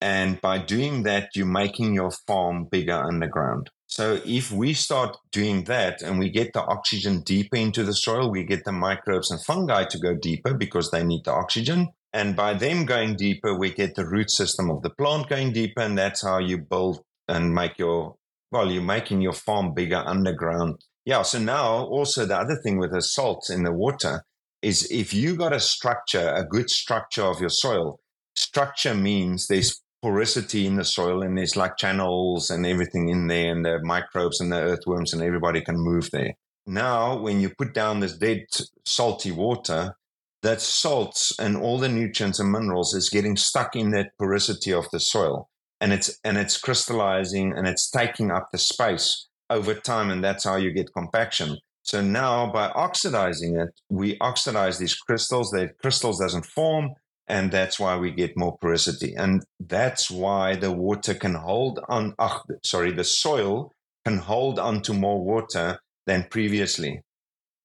And 0.00 0.40
by 0.40 0.58
doing 0.58 1.04
that, 1.04 1.30
you're 1.34 1.46
making 1.46 1.94
your 1.94 2.10
farm 2.26 2.66
bigger 2.70 2.94
underground. 2.94 3.70
So 3.86 4.20
if 4.24 4.50
we 4.50 4.72
start 4.74 5.16
doing 5.30 5.64
that 5.64 6.02
and 6.02 6.18
we 6.18 6.30
get 6.30 6.54
the 6.54 6.62
oxygen 6.62 7.20
deeper 7.20 7.56
into 7.56 7.84
the 7.84 7.92
soil, 7.92 8.30
we 8.30 8.42
get 8.44 8.64
the 8.64 8.72
microbes 8.72 9.30
and 9.30 9.44
fungi 9.44 9.84
to 9.84 9.98
go 9.98 10.14
deeper 10.14 10.54
because 10.54 10.90
they 10.90 11.04
need 11.04 11.24
the 11.24 11.32
oxygen. 11.32 11.88
And 12.12 12.34
by 12.34 12.54
them 12.54 12.84
going 12.84 13.16
deeper, 13.16 13.56
we 13.56 13.70
get 13.70 13.94
the 13.94 14.06
root 14.06 14.30
system 14.30 14.70
of 14.70 14.82
the 14.82 14.90
plant 14.90 15.28
going 15.28 15.52
deeper. 15.52 15.82
And 15.82 15.96
that's 15.96 16.22
how 16.24 16.38
you 16.38 16.58
build 16.58 17.00
and 17.28 17.54
make 17.54 17.78
your, 17.78 18.16
well, 18.50 18.70
you're 18.70 18.82
making 18.82 19.20
your 19.20 19.34
farm 19.34 19.72
bigger 19.74 20.02
underground 20.04 20.80
yeah. 21.04 21.22
So 21.22 21.38
now 21.38 21.84
also 21.84 22.26
the 22.26 22.38
other 22.38 22.56
thing 22.56 22.78
with 22.78 22.92
the 22.92 23.02
salt 23.02 23.50
in 23.50 23.64
the 23.64 23.72
water 23.72 24.22
is 24.62 24.90
if 24.90 25.12
you 25.12 25.36
got 25.36 25.52
a 25.52 25.60
structure, 25.60 26.32
a 26.34 26.44
good 26.44 26.70
structure 26.70 27.24
of 27.24 27.40
your 27.40 27.50
soil, 27.50 27.98
structure 28.36 28.94
means 28.94 29.46
there's 29.46 29.80
porosity 30.00 30.66
in 30.66 30.76
the 30.76 30.84
soil 30.84 31.22
and 31.22 31.38
there's 31.38 31.56
like 31.56 31.76
channels 31.76 32.50
and 32.50 32.66
everything 32.66 33.08
in 33.08 33.28
there 33.28 33.52
and 33.52 33.64
the 33.64 33.80
microbes 33.82 34.40
and 34.40 34.52
the 34.52 34.56
earthworms 34.56 35.12
and 35.12 35.22
everybody 35.22 35.60
can 35.60 35.76
move 35.76 36.10
there. 36.12 36.34
Now, 36.66 37.18
when 37.18 37.40
you 37.40 37.50
put 37.50 37.74
down 37.74 38.00
this 38.00 38.16
dead 38.16 38.44
salty 38.84 39.32
water, 39.32 39.96
that 40.42 40.60
salts 40.60 41.32
and 41.38 41.56
all 41.56 41.78
the 41.78 41.88
nutrients 41.88 42.40
and 42.40 42.50
minerals 42.50 42.94
is 42.94 43.08
getting 43.08 43.36
stuck 43.36 43.76
in 43.76 43.90
that 43.92 44.10
porosity 44.18 44.72
of 44.72 44.86
the 44.90 44.98
soil 44.98 45.48
and 45.80 45.92
it's 45.92 46.18
and 46.24 46.36
it's 46.36 46.58
crystallizing 46.58 47.52
and 47.56 47.66
it's 47.66 47.90
taking 47.90 48.30
up 48.30 48.48
the 48.52 48.58
space 48.58 49.28
over 49.52 49.74
time, 49.74 50.10
and 50.10 50.22
that's 50.22 50.44
how 50.44 50.56
you 50.56 50.72
get 50.72 50.92
compaction. 50.92 51.58
So 51.82 52.00
now 52.00 52.50
by 52.50 52.68
oxidizing 52.68 53.56
it, 53.56 53.70
we 53.88 54.16
oxidize 54.20 54.78
these 54.78 54.94
crystals. 54.94 55.50
The 55.50 55.70
crystals 55.80 56.20
doesn't 56.20 56.46
form, 56.46 56.90
and 57.26 57.50
that's 57.50 57.78
why 57.78 57.96
we 57.96 58.12
get 58.12 58.36
more 58.36 58.56
porosity. 58.58 59.14
And 59.14 59.42
that's 59.58 60.10
why 60.10 60.56
the 60.56 60.72
water 60.72 61.14
can 61.14 61.34
hold 61.34 61.80
on. 61.88 62.14
Sorry, 62.64 62.92
the 62.92 63.04
soil 63.04 63.72
can 64.04 64.18
hold 64.18 64.58
onto 64.58 64.92
more 64.92 65.22
water 65.24 65.80
than 66.06 66.26
previously. 66.30 67.02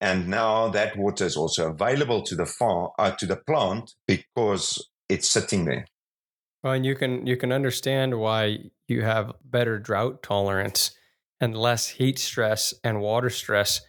And 0.00 0.28
now 0.28 0.68
that 0.68 0.96
water 0.96 1.24
is 1.24 1.36
also 1.36 1.70
available 1.70 2.22
to 2.22 2.36
the 2.36 2.46
farm, 2.46 2.90
uh, 2.98 3.10
to 3.12 3.26
the 3.26 3.36
plant 3.36 3.94
because 4.06 4.88
it's 5.08 5.28
sitting 5.28 5.64
there. 5.64 5.86
Well, 6.62 6.72
and 6.72 6.86
you 6.86 6.94
can 6.94 7.26
you 7.26 7.36
can 7.36 7.52
understand 7.52 8.18
why 8.18 8.58
you 8.88 9.02
have 9.02 9.32
better 9.44 9.78
drought 9.78 10.22
tolerance 10.22 10.92
and 11.40 11.56
less 11.56 11.88
heat 11.88 12.18
stress 12.18 12.74
and 12.82 13.00
water 13.00 13.30
stress 13.30 13.80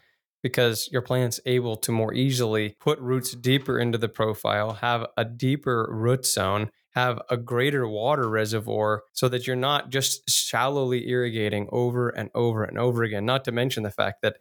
because 0.41 0.87
your 0.91 1.01
plant's 1.01 1.39
able 1.45 1.75
to 1.75 1.91
more 1.91 2.13
easily 2.13 2.75
put 2.79 2.99
roots 2.99 3.33
deeper 3.33 3.77
into 3.77 3.97
the 3.97 4.09
profile, 4.09 4.73
have 4.73 5.05
a 5.17 5.25
deeper 5.25 5.87
root 5.91 6.25
zone, 6.25 6.69
have 6.91 7.21
a 7.29 7.37
greater 7.37 7.87
water 7.87 8.29
reservoir 8.29 9.03
so 9.13 9.27
that 9.27 9.45
you're 9.45 9.55
not 9.55 9.89
just 9.89 10.29
shallowly 10.29 11.09
irrigating 11.09 11.67
over 11.71 12.09
and 12.09 12.29
over 12.33 12.63
and 12.63 12.77
over 12.77 13.03
again. 13.03 13.25
Not 13.25 13.43
to 13.45 13.51
mention 13.51 13.83
the 13.83 13.91
fact 13.91 14.21
that 14.21 14.37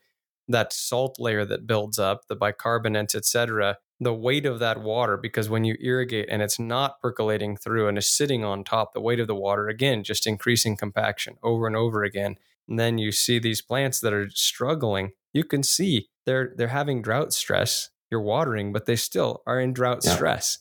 that 0.46 0.72
salt 0.72 1.16
layer 1.18 1.44
that 1.44 1.66
builds 1.66 1.98
up, 1.98 2.26
the 2.26 2.36
bicarbonates, 2.36 3.14
etc., 3.14 3.76
the 4.00 4.14
weight 4.14 4.46
of 4.46 4.60
that 4.60 4.80
water, 4.80 5.16
because 5.16 5.50
when 5.50 5.64
you 5.64 5.76
irrigate 5.80 6.28
and 6.30 6.40
it's 6.40 6.58
not 6.58 7.00
percolating 7.00 7.56
through 7.56 7.88
and 7.88 7.98
is 7.98 8.08
sitting 8.08 8.44
on 8.44 8.64
top, 8.64 8.94
the 8.94 9.00
weight 9.00 9.20
of 9.20 9.26
the 9.26 9.34
water, 9.34 9.68
again, 9.68 10.04
just 10.04 10.26
increasing 10.26 10.76
compaction 10.76 11.36
over 11.42 11.66
and 11.66 11.76
over 11.76 12.04
again 12.04 12.36
and 12.68 12.78
then 12.78 12.98
you 12.98 13.12
see 13.12 13.38
these 13.38 13.62
plants 13.62 14.00
that 14.00 14.12
are 14.12 14.28
struggling, 14.30 15.12
you 15.32 15.44
can 15.44 15.62
see 15.62 16.08
they're 16.26 16.52
they're 16.56 16.68
having 16.68 17.02
drought 17.02 17.32
stress. 17.32 17.90
You're 18.10 18.22
watering, 18.22 18.72
but 18.72 18.86
they 18.86 18.96
still 18.96 19.42
are 19.46 19.60
in 19.60 19.72
drought 19.72 20.00
yeah. 20.02 20.14
stress. 20.14 20.58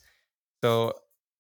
So 0.64 0.94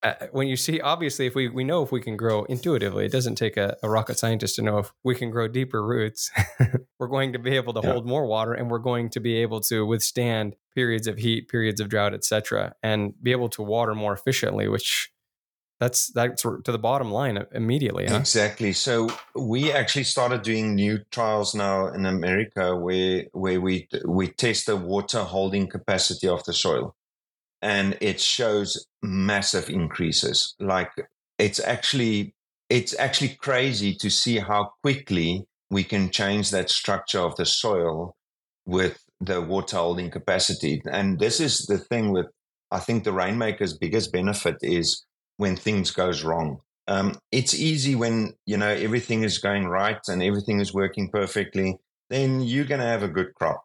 uh, 0.03 0.13
when 0.31 0.47
you 0.47 0.55
see 0.55 0.79
obviously 0.79 1.25
if 1.25 1.33
we 1.33 1.49
we 1.49 1.63
know 1.63 1.81
if 1.81 1.91
we 1.91 1.99
can 1.99 2.15
grow 2.15 2.43
intuitively 2.43 3.05
it 3.05 3.11
doesn't 3.11 3.33
take 3.33 3.57
a, 3.57 3.75
a 3.81 3.89
rocket 3.89 4.17
scientist 4.19 4.55
to 4.55 4.61
know 4.61 4.77
if 4.77 4.93
we 5.03 5.15
can 5.15 5.31
grow 5.31 5.47
deeper 5.47 5.83
roots 5.83 6.29
we're 6.99 7.07
going 7.07 7.33
to 7.33 7.39
be 7.39 7.55
able 7.55 7.73
to 7.73 7.81
yeah. 7.83 7.93
hold 7.93 8.05
more 8.05 8.27
water 8.27 8.53
and 8.53 8.69
we're 8.69 8.77
going 8.77 9.09
to 9.09 9.19
be 9.19 9.37
able 9.37 9.59
to 9.59 9.87
withstand 9.87 10.55
periods 10.75 11.07
of 11.07 11.17
heat 11.17 11.49
periods 11.49 11.81
of 11.81 11.89
drought 11.89 12.13
etc 12.13 12.75
and 12.83 13.11
be 13.23 13.31
able 13.31 13.49
to 13.49 13.63
water 13.63 13.95
more 13.95 14.13
efficiently 14.13 14.67
which 14.67 15.11
that's 15.79 16.07
that's 16.13 16.41
to 16.41 16.71
the 16.71 16.79
bottom 16.79 17.11
line 17.11 17.37
uh, 17.37 17.45
immediately 17.51 18.05
huh? 18.07 18.15
exactly 18.15 18.73
so 18.73 19.07
we 19.35 19.71
actually 19.71 20.03
started 20.03 20.41
doing 20.41 20.75
new 20.75 20.99
trials 21.11 21.53
now 21.53 21.87
in 21.87 22.05
america 22.05 22.75
where 22.75 23.25
where 23.33 23.61
we 23.61 23.87
we 24.05 24.27
test 24.27 24.65
the 24.65 24.75
water 24.75 25.23
holding 25.23 25.67
capacity 25.67 26.27
of 26.27 26.43
the 26.45 26.53
soil 26.53 26.95
and 27.61 27.97
it 28.01 28.19
shows 28.19 28.85
massive 29.01 29.69
increases. 29.69 30.55
Like 30.59 30.91
it's 31.37 31.59
actually 31.59 32.33
it's 32.69 32.97
actually 32.99 33.35
crazy 33.35 33.95
to 33.95 34.09
see 34.09 34.39
how 34.39 34.71
quickly 34.83 35.45
we 35.69 35.83
can 35.83 36.09
change 36.09 36.51
that 36.51 36.69
structure 36.69 37.19
of 37.19 37.35
the 37.35 37.45
soil 37.45 38.15
with 38.65 38.99
the 39.21 39.41
water 39.41 39.77
holding 39.77 40.11
capacity. 40.11 40.81
And 40.91 41.19
this 41.19 41.39
is 41.39 41.65
the 41.65 41.77
thing 41.77 42.11
with 42.11 42.27
I 42.71 42.79
think 42.79 43.03
the 43.03 43.13
rainmaker's 43.13 43.77
biggest 43.77 44.11
benefit 44.11 44.57
is 44.61 45.05
when 45.37 45.55
things 45.55 45.91
goes 45.91 46.23
wrong. 46.23 46.61
Um, 46.87 47.15
it's 47.31 47.53
easy 47.53 47.95
when 47.95 48.33
you 48.45 48.57
know 48.57 48.69
everything 48.69 49.23
is 49.23 49.39
going 49.39 49.67
right 49.67 49.99
and 50.07 50.23
everything 50.23 50.59
is 50.59 50.73
working 50.73 51.09
perfectly. 51.09 51.77
Then 52.09 52.41
you're 52.41 52.65
going 52.65 52.81
to 52.81 52.87
have 52.87 53.03
a 53.03 53.09
good 53.09 53.33
crop. 53.35 53.63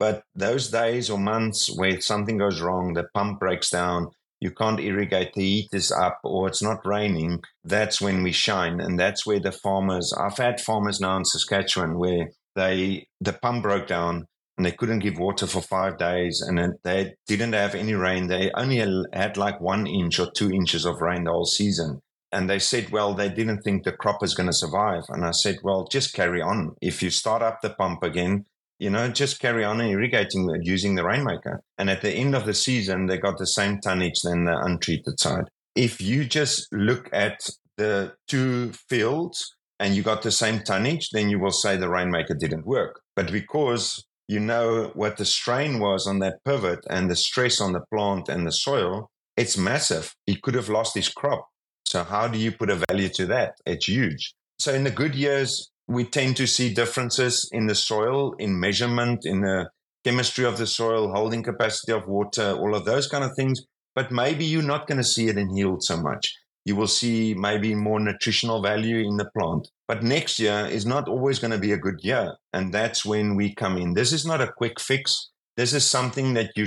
But 0.00 0.24
those 0.34 0.70
days 0.70 1.08
or 1.08 1.18
months 1.18 1.70
where 1.76 2.00
something 2.00 2.38
goes 2.38 2.60
wrong, 2.60 2.94
the 2.94 3.06
pump 3.14 3.38
breaks 3.38 3.70
down, 3.70 4.08
you 4.40 4.50
can't 4.50 4.80
irrigate, 4.80 5.34
the 5.34 5.42
heat 5.42 5.68
is 5.72 5.92
up, 5.92 6.18
or 6.24 6.48
it's 6.48 6.62
not 6.62 6.84
raining, 6.84 7.42
that's 7.62 8.00
when 8.00 8.22
we 8.22 8.32
shine. 8.32 8.80
And 8.80 8.98
that's 8.98 9.24
where 9.24 9.40
the 9.40 9.52
farmers, 9.52 10.12
I've 10.12 10.36
had 10.36 10.60
farmers 10.60 11.00
now 11.00 11.16
in 11.16 11.24
Saskatchewan 11.24 11.96
where 11.98 12.30
they, 12.56 13.06
the 13.20 13.32
pump 13.32 13.62
broke 13.62 13.86
down 13.86 14.26
and 14.56 14.64
they 14.64 14.72
couldn't 14.72 15.00
give 15.00 15.18
water 15.18 15.46
for 15.46 15.60
five 15.60 15.98
days 15.98 16.40
and 16.40 16.74
they 16.84 17.14
didn't 17.26 17.54
have 17.54 17.74
any 17.74 17.94
rain. 17.94 18.28
They 18.28 18.50
only 18.52 18.78
had 19.12 19.36
like 19.36 19.60
one 19.60 19.86
inch 19.86 20.18
or 20.20 20.30
two 20.30 20.50
inches 20.50 20.84
of 20.84 21.00
rain 21.00 21.24
the 21.24 21.32
whole 21.32 21.44
season. 21.44 22.00
And 22.30 22.50
they 22.50 22.58
said, 22.58 22.90
well, 22.90 23.14
they 23.14 23.28
didn't 23.28 23.62
think 23.62 23.84
the 23.84 23.92
crop 23.92 24.20
was 24.20 24.34
going 24.34 24.48
to 24.48 24.52
survive. 24.52 25.04
And 25.08 25.24
I 25.24 25.30
said, 25.30 25.58
well, 25.62 25.86
just 25.86 26.14
carry 26.14 26.42
on. 26.42 26.74
If 26.80 27.02
you 27.02 27.10
start 27.10 27.42
up 27.42 27.60
the 27.62 27.70
pump 27.70 28.02
again, 28.02 28.44
you 28.80 28.90
know, 28.90 29.08
just 29.08 29.38
carry 29.38 29.64
on 29.64 29.80
irrigating 29.80 30.48
using 30.62 30.96
the 30.96 31.04
rainmaker. 31.04 31.62
And 31.78 31.88
at 31.88 32.02
the 32.02 32.10
end 32.10 32.34
of 32.34 32.44
the 32.44 32.54
season, 32.54 33.06
they 33.06 33.18
got 33.18 33.38
the 33.38 33.46
same 33.46 33.80
tonnage 33.80 34.20
than 34.22 34.44
the 34.44 34.56
untreated 34.56 35.20
side. 35.20 35.44
If 35.76 36.00
you 36.00 36.24
just 36.24 36.66
look 36.72 37.08
at 37.12 37.48
the 37.76 38.14
two 38.26 38.72
fields 38.88 39.54
and 39.78 39.94
you 39.94 40.02
got 40.02 40.22
the 40.22 40.32
same 40.32 40.60
tonnage, 40.60 41.10
then 41.12 41.30
you 41.30 41.38
will 41.38 41.52
say 41.52 41.76
the 41.76 41.88
rainmaker 41.88 42.34
didn't 42.34 42.66
work. 42.66 43.00
But 43.14 43.30
because 43.30 44.04
you 44.28 44.40
know 44.40 44.90
what 44.94 45.16
the 45.16 45.24
strain 45.24 45.78
was 45.78 46.06
on 46.06 46.18
that 46.20 46.44
pivot 46.44 46.80
and 46.88 47.10
the 47.10 47.16
stress 47.16 47.60
on 47.60 47.72
the 47.72 47.84
plant 47.92 48.28
and 48.28 48.46
the 48.46 48.52
soil, 48.52 49.10
it's 49.36 49.58
massive. 49.58 50.14
He 50.26 50.36
could 50.36 50.54
have 50.54 50.68
lost 50.68 50.94
his 50.94 51.08
crop. 51.08 51.48
So 51.86 52.04
how 52.04 52.28
do 52.28 52.38
you 52.38 52.52
put 52.52 52.70
a 52.70 52.82
value 52.88 53.08
to 53.10 53.26
that? 53.26 53.54
It's 53.66 53.88
huge. 53.88 54.34
So 54.58 54.72
in 54.72 54.84
the 54.84 54.90
good 54.90 55.14
years, 55.14 55.70
we 55.86 56.04
tend 56.04 56.36
to 56.38 56.46
see 56.46 56.72
differences 56.72 57.48
in 57.52 57.66
the 57.66 57.74
soil, 57.74 58.34
in 58.38 58.58
measurement, 58.58 59.26
in 59.26 59.42
the 59.42 59.68
chemistry 60.04 60.44
of 60.44 60.58
the 60.58 60.66
soil, 60.66 61.12
holding 61.12 61.42
capacity 61.42 61.92
of 61.92 62.06
water, 62.06 62.56
all 62.58 62.74
of 62.74 62.84
those 62.84 63.06
kind 63.06 63.24
of 63.24 63.32
things. 63.36 63.62
But 63.94 64.10
maybe 64.10 64.44
you're 64.44 64.62
not 64.62 64.86
going 64.86 64.98
to 64.98 65.04
see 65.04 65.28
it 65.28 65.36
in 65.36 65.54
yield 65.54 65.82
so 65.84 65.96
much. 65.96 66.32
You 66.64 66.76
will 66.76 66.88
see 66.88 67.34
maybe 67.34 67.74
more 67.74 68.00
nutritional 68.00 68.62
value 68.62 69.06
in 69.06 69.16
the 69.16 69.30
plant. 69.36 69.68
But 69.86 70.02
next 70.02 70.38
year 70.38 70.66
is 70.66 70.86
not 70.86 71.08
always 71.08 71.38
going 71.38 71.50
to 71.50 71.58
be 71.58 71.72
a 71.72 71.78
good 71.78 72.00
year. 72.02 72.36
And 72.52 72.72
that's 72.72 73.04
when 73.04 73.36
we 73.36 73.54
come 73.54 73.76
in. 73.76 73.94
This 73.94 74.12
is 74.12 74.24
not 74.24 74.40
a 74.40 74.52
quick 74.52 74.80
fix. 74.80 75.30
This 75.56 75.74
is 75.74 75.88
something 75.88 76.34
that 76.34 76.52
you 76.56 76.66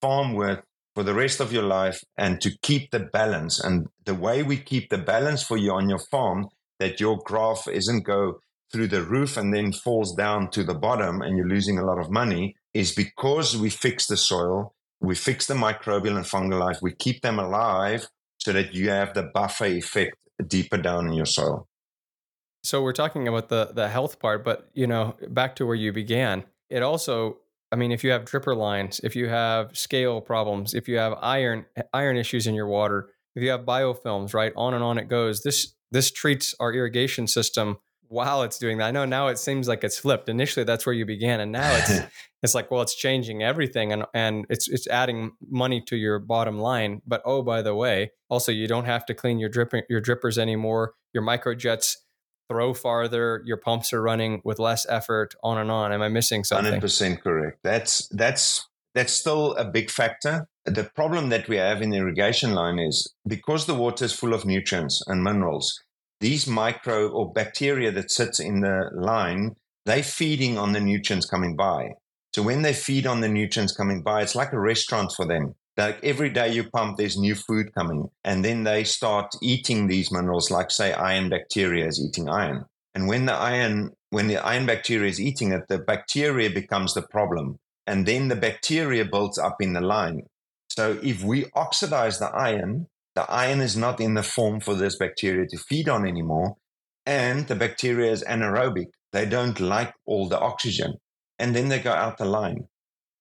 farm 0.00 0.34
with 0.34 0.60
for 0.94 1.02
the 1.02 1.14
rest 1.14 1.40
of 1.40 1.52
your 1.52 1.62
life 1.62 2.02
and 2.16 2.40
to 2.40 2.56
keep 2.62 2.90
the 2.90 3.00
balance. 3.00 3.62
And 3.62 3.86
the 4.04 4.14
way 4.14 4.42
we 4.42 4.56
keep 4.56 4.90
the 4.90 4.98
balance 4.98 5.42
for 5.42 5.56
you 5.56 5.72
on 5.72 5.88
your 5.88 6.00
farm, 6.10 6.48
that 6.80 7.00
your 7.00 7.18
graph 7.24 7.68
isn't 7.68 8.04
go 8.04 8.40
through 8.72 8.88
the 8.88 9.02
roof 9.02 9.36
and 9.36 9.54
then 9.54 9.72
falls 9.72 10.14
down 10.14 10.50
to 10.50 10.64
the 10.64 10.74
bottom 10.74 11.22
and 11.22 11.36
you're 11.36 11.48
losing 11.48 11.78
a 11.78 11.84
lot 11.84 11.98
of 11.98 12.10
money 12.10 12.56
is 12.74 12.92
because 12.92 13.56
we 13.56 13.70
fix 13.70 14.06
the 14.06 14.16
soil, 14.16 14.74
we 15.00 15.14
fix 15.14 15.46
the 15.46 15.54
microbial 15.54 16.16
and 16.16 16.26
fungal 16.26 16.58
life, 16.58 16.78
we 16.82 16.92
keep 16.92 17.22
them 17.22 17.38
alive 17.38 18.08
so 18.46 18.52
that 18.52 18.72
you 18.72 18.90
have 18.90 19.12
the 19.12 19.24
buffer 19.24 19.64
effect 19.64 20.14
deeper 20.46 20.76
down 20.76 21.08
in 21.08 21.12
your 21.14 21.26
soil. 21.26 21.66
So 22.62 22.80
we're 22.80 22.92
talking 22.92 23.26
about 23.26 23.48
the 23.48 23.72
the 23.74 23.88
health 23.88 24.20
part, 24.20 24.44
but 24.44 24.70
you 24.72 24.86
know, 24.86 25.16
back 25.30 25.56
to 25.56 25.66
where 25.66 25.74
you 25.74 25.92
began, 25.92 26.44
it 26.70 26.84
also 26.84 27.38
I 27.72 27.76
mean, 27.76 27.90
if 27.90 28.04
you 28.04 28.12
have 28.12 28.24
dripper 28.24 28.56
lines, 28.56 29.00
if 29.02 29.16
you 29.16 29.28
have 29.28 29.76
scale 29.76 30.20
problems, 30.20 30.74
if 30.74 30.86
you 30.88 30.96
have 30.98 31.18
iron 31.20 31.66
iron 31.92 32.16
issues 32.16 32.46
in 32.46 32.54
your 32.54 32.68
water, 32.68 33.10
if 33.34 33.42
you 33.42 33.50
have 33.50 33.62
biofilms, 33.62 34.32
right, 34.32 34.52
on 34.54 34.74
and 34.74 34.84
on 34.84 34.96
it 34.96 35.08
goes. 35.08 35.42
This 35.42 35.74
this 35.90 36.12
treats 36.12 36.54
our 36.60 36.72
irrigation 36.72 37.26
system 37.26 37.78
while 38.08 38.42
it's 38.42 38.58
doing 38.58 38.78
that. 38.78 38.86
I 38.86 38.90
know 38.90 39.04
now 39.04 39.28
it 39.28 39.38
seems 39.38 39.68
like 39.68 39.84
it's 39.84 39.98
flipped. 39.98 40.28
Initially, 40.28 40.64
that's 40.64 40.86
where 40.86 40.94
you 40.94 41.04
began, 41.04 41.40
and 41.40 41.52
now 41.52 41.74
it's 41.76 42.00
it's 42.42 42.54
like, 42.54 42.70
well, 42.70 42.82
it's 42.82 42.94
changing 42.94 43.42
everything, 43.42 43.92
and 43.92 44.04
and 44.14 44.46
it's 44.48 44.68
it's 44.68 44.86
adding 44.88 45.32
money 45.48 45.80
to 45.86 45.96
your 45.96 46.18
bottom 46.18 46.58
line. 46.58 47.02
But 47.06 47.22
oh, 47.24 47.42
by 47.42 47.62
the 47.62 47.74
way, 47.74 48.12
also 48.28 48.52
you 48.52 48.66
don't 48.66 48.84
have 48.84 49.06
to 49.06 49.14
clean 49.14 49.38
your 49.38 49.48
dripping 49.48 49.82
your 49.88 50.00
drippers 50.00 50.38
anymore. 50.38 50.94
Your 51.12 51.22
microjets 51.22 51.96
throw 52.48 52.74
farther. 52.74 53.42
Your 53.44 53.56
pumps 53.56 53.92
are 53.92 54.02
running 54.02 54.40
with 54.44 54.58
less 54.58 54.86
effort. 54.88 55.34
On 55.42 55.58
and 55.58 55.70
on. 55.70 55.92
Am 55.92 56.02
I 56.02 56.08
missing 56.08 56.44
something? 56.44 56.66
Hundred 56.66 56.80
percent 56.80 57.22
correct. 57.22 57.58
That's 57.62 58.08
that's 58.08 58.68
that's 58.94 59.12
still 59.12 59.54
a 59.54 59.64
big 59.64 59.90
factor. 59.90 60.48
The 60.64 60.84
problem 60.84 61.28
that 61.28 61.48
we 61.48 61.56
have 61.56 61.82
in 61.82 61.90
the 61.90 61.98
irrigation 61.98 62.54
line 62.54 62.78
is 62.78 63.14
because 63.26 63.66
the 63.66 63.74
water 63.74 64.04
is 64.04 64.12
full 64.12 64.34
of 64.34 64.44
nutrients 64.44 65.02
and 65.06 65.22
minerals 65.22 65.80
these 66.20 66.46
micro 66.46 67.08
or 67.08 67.32
bacteria 67.32 67.92
that 67.92 68.10
sits 68.10 68.40
in 68.40 68.60
the 68.60 68.90
line, 68.94 69.56
they're 69.84 70.02
feeding 70.02 70.58
on 70.58 70.72
the 70.72 70.80
nutrients 70.80 71.26
coming 71.26 71.56
by. 71.56 71.90
So 72.34 72.42
when 72.42 72.62
they 72.62 72.72
feed 72.72 73.06
on 73.06 73.20
the 73.20 73.28
nutrients 73.28 73.74
coming 73.74 74.02
by, 74.02 74.22
it's 74.22 74.34
like 74.34 74.52
a 74.52 74.60
restaurant 74.60 75.12
for 75.16 75.26
them. 75.26 75.54
Like 75.76 76.02
every 76.02 76.30
day 76.30 76.52
you 76.52 76.68
pump, 76.70 76.96
there's 76.96 77.18
new 77.18 77.34
food 77.34 77.74
coming. 77.74 78.08
And 78.24 78.44
then 78.44 78.64
they 78.64 78.84
start 78.84 79.34
eating 79.42 79.86
these 79.86 80.10
minerals, 80.10 80.50
like 80.50 80.70
say 80.70 80.92
iron 80.92 81.28
bacteria 81.28 81.86
is 81.86 82.00
eating 82.00 82.28
iron. 82.28 82.64
And 82.94 83.08
when 83.08 83.26
the 83.26 83.34
iron, 83.34 83.90
when 84.10 84.26
the 84.26 84.38
iron 84.38 84.64
bacteria 84.64 85.10
is 85.10 85.20
eating 85.20 85.52
it, 85.52 85.68
the 85.68 85.78
bacteria 85.78 86.50
becomes 86.50 86.94
the 86.94 87.02
problem. 87.02 87.58
And 87.86 88.06
then 88.06 88.28
the 88.28 88.36
bacteria 88.36 89.04
builds 89.04 89.38
up 89.38 89.56
in 89.60 89.74
the 89.74 89.82
line. 89.82 90.22
So 90.70 90.98
if 91.02 91.22
we 91.22 91.46
oxidize 91.54 92.18
the 92.18 92.30
iron, 92.34 92.88
the 93.16 93.28
iron 93.30 93.62
is 93.62 93.78
not 93.78 93.98
in 93.98 94.12
the 94.12 94.22
form 94.22 94.60
for 94.60 94.74
this 94.74 94.96
bacteria 94.96 95.46
to 95.48 95.56
feed 95.56 95.88
on 95.88 96.06
anymore. 96.06 96.58
And 97.06 97.48
the 97.48 97.54
bacteria 97.54 98.12
is 98.12 98.22
anaerobic. 98.22 98.88
They 99.12 99.24
don't 99.24 99.58
like 99.58 99.94
all 100.04 100.28
the 100.28 100.38
oxygen. 100.38 100.98
And 101.38 101.56
then 101.56 101.68
they 101.68 101.78
go 101.78 101.92
out 101.92 102.18
the 102.18 102.26
line. 102.26 102.68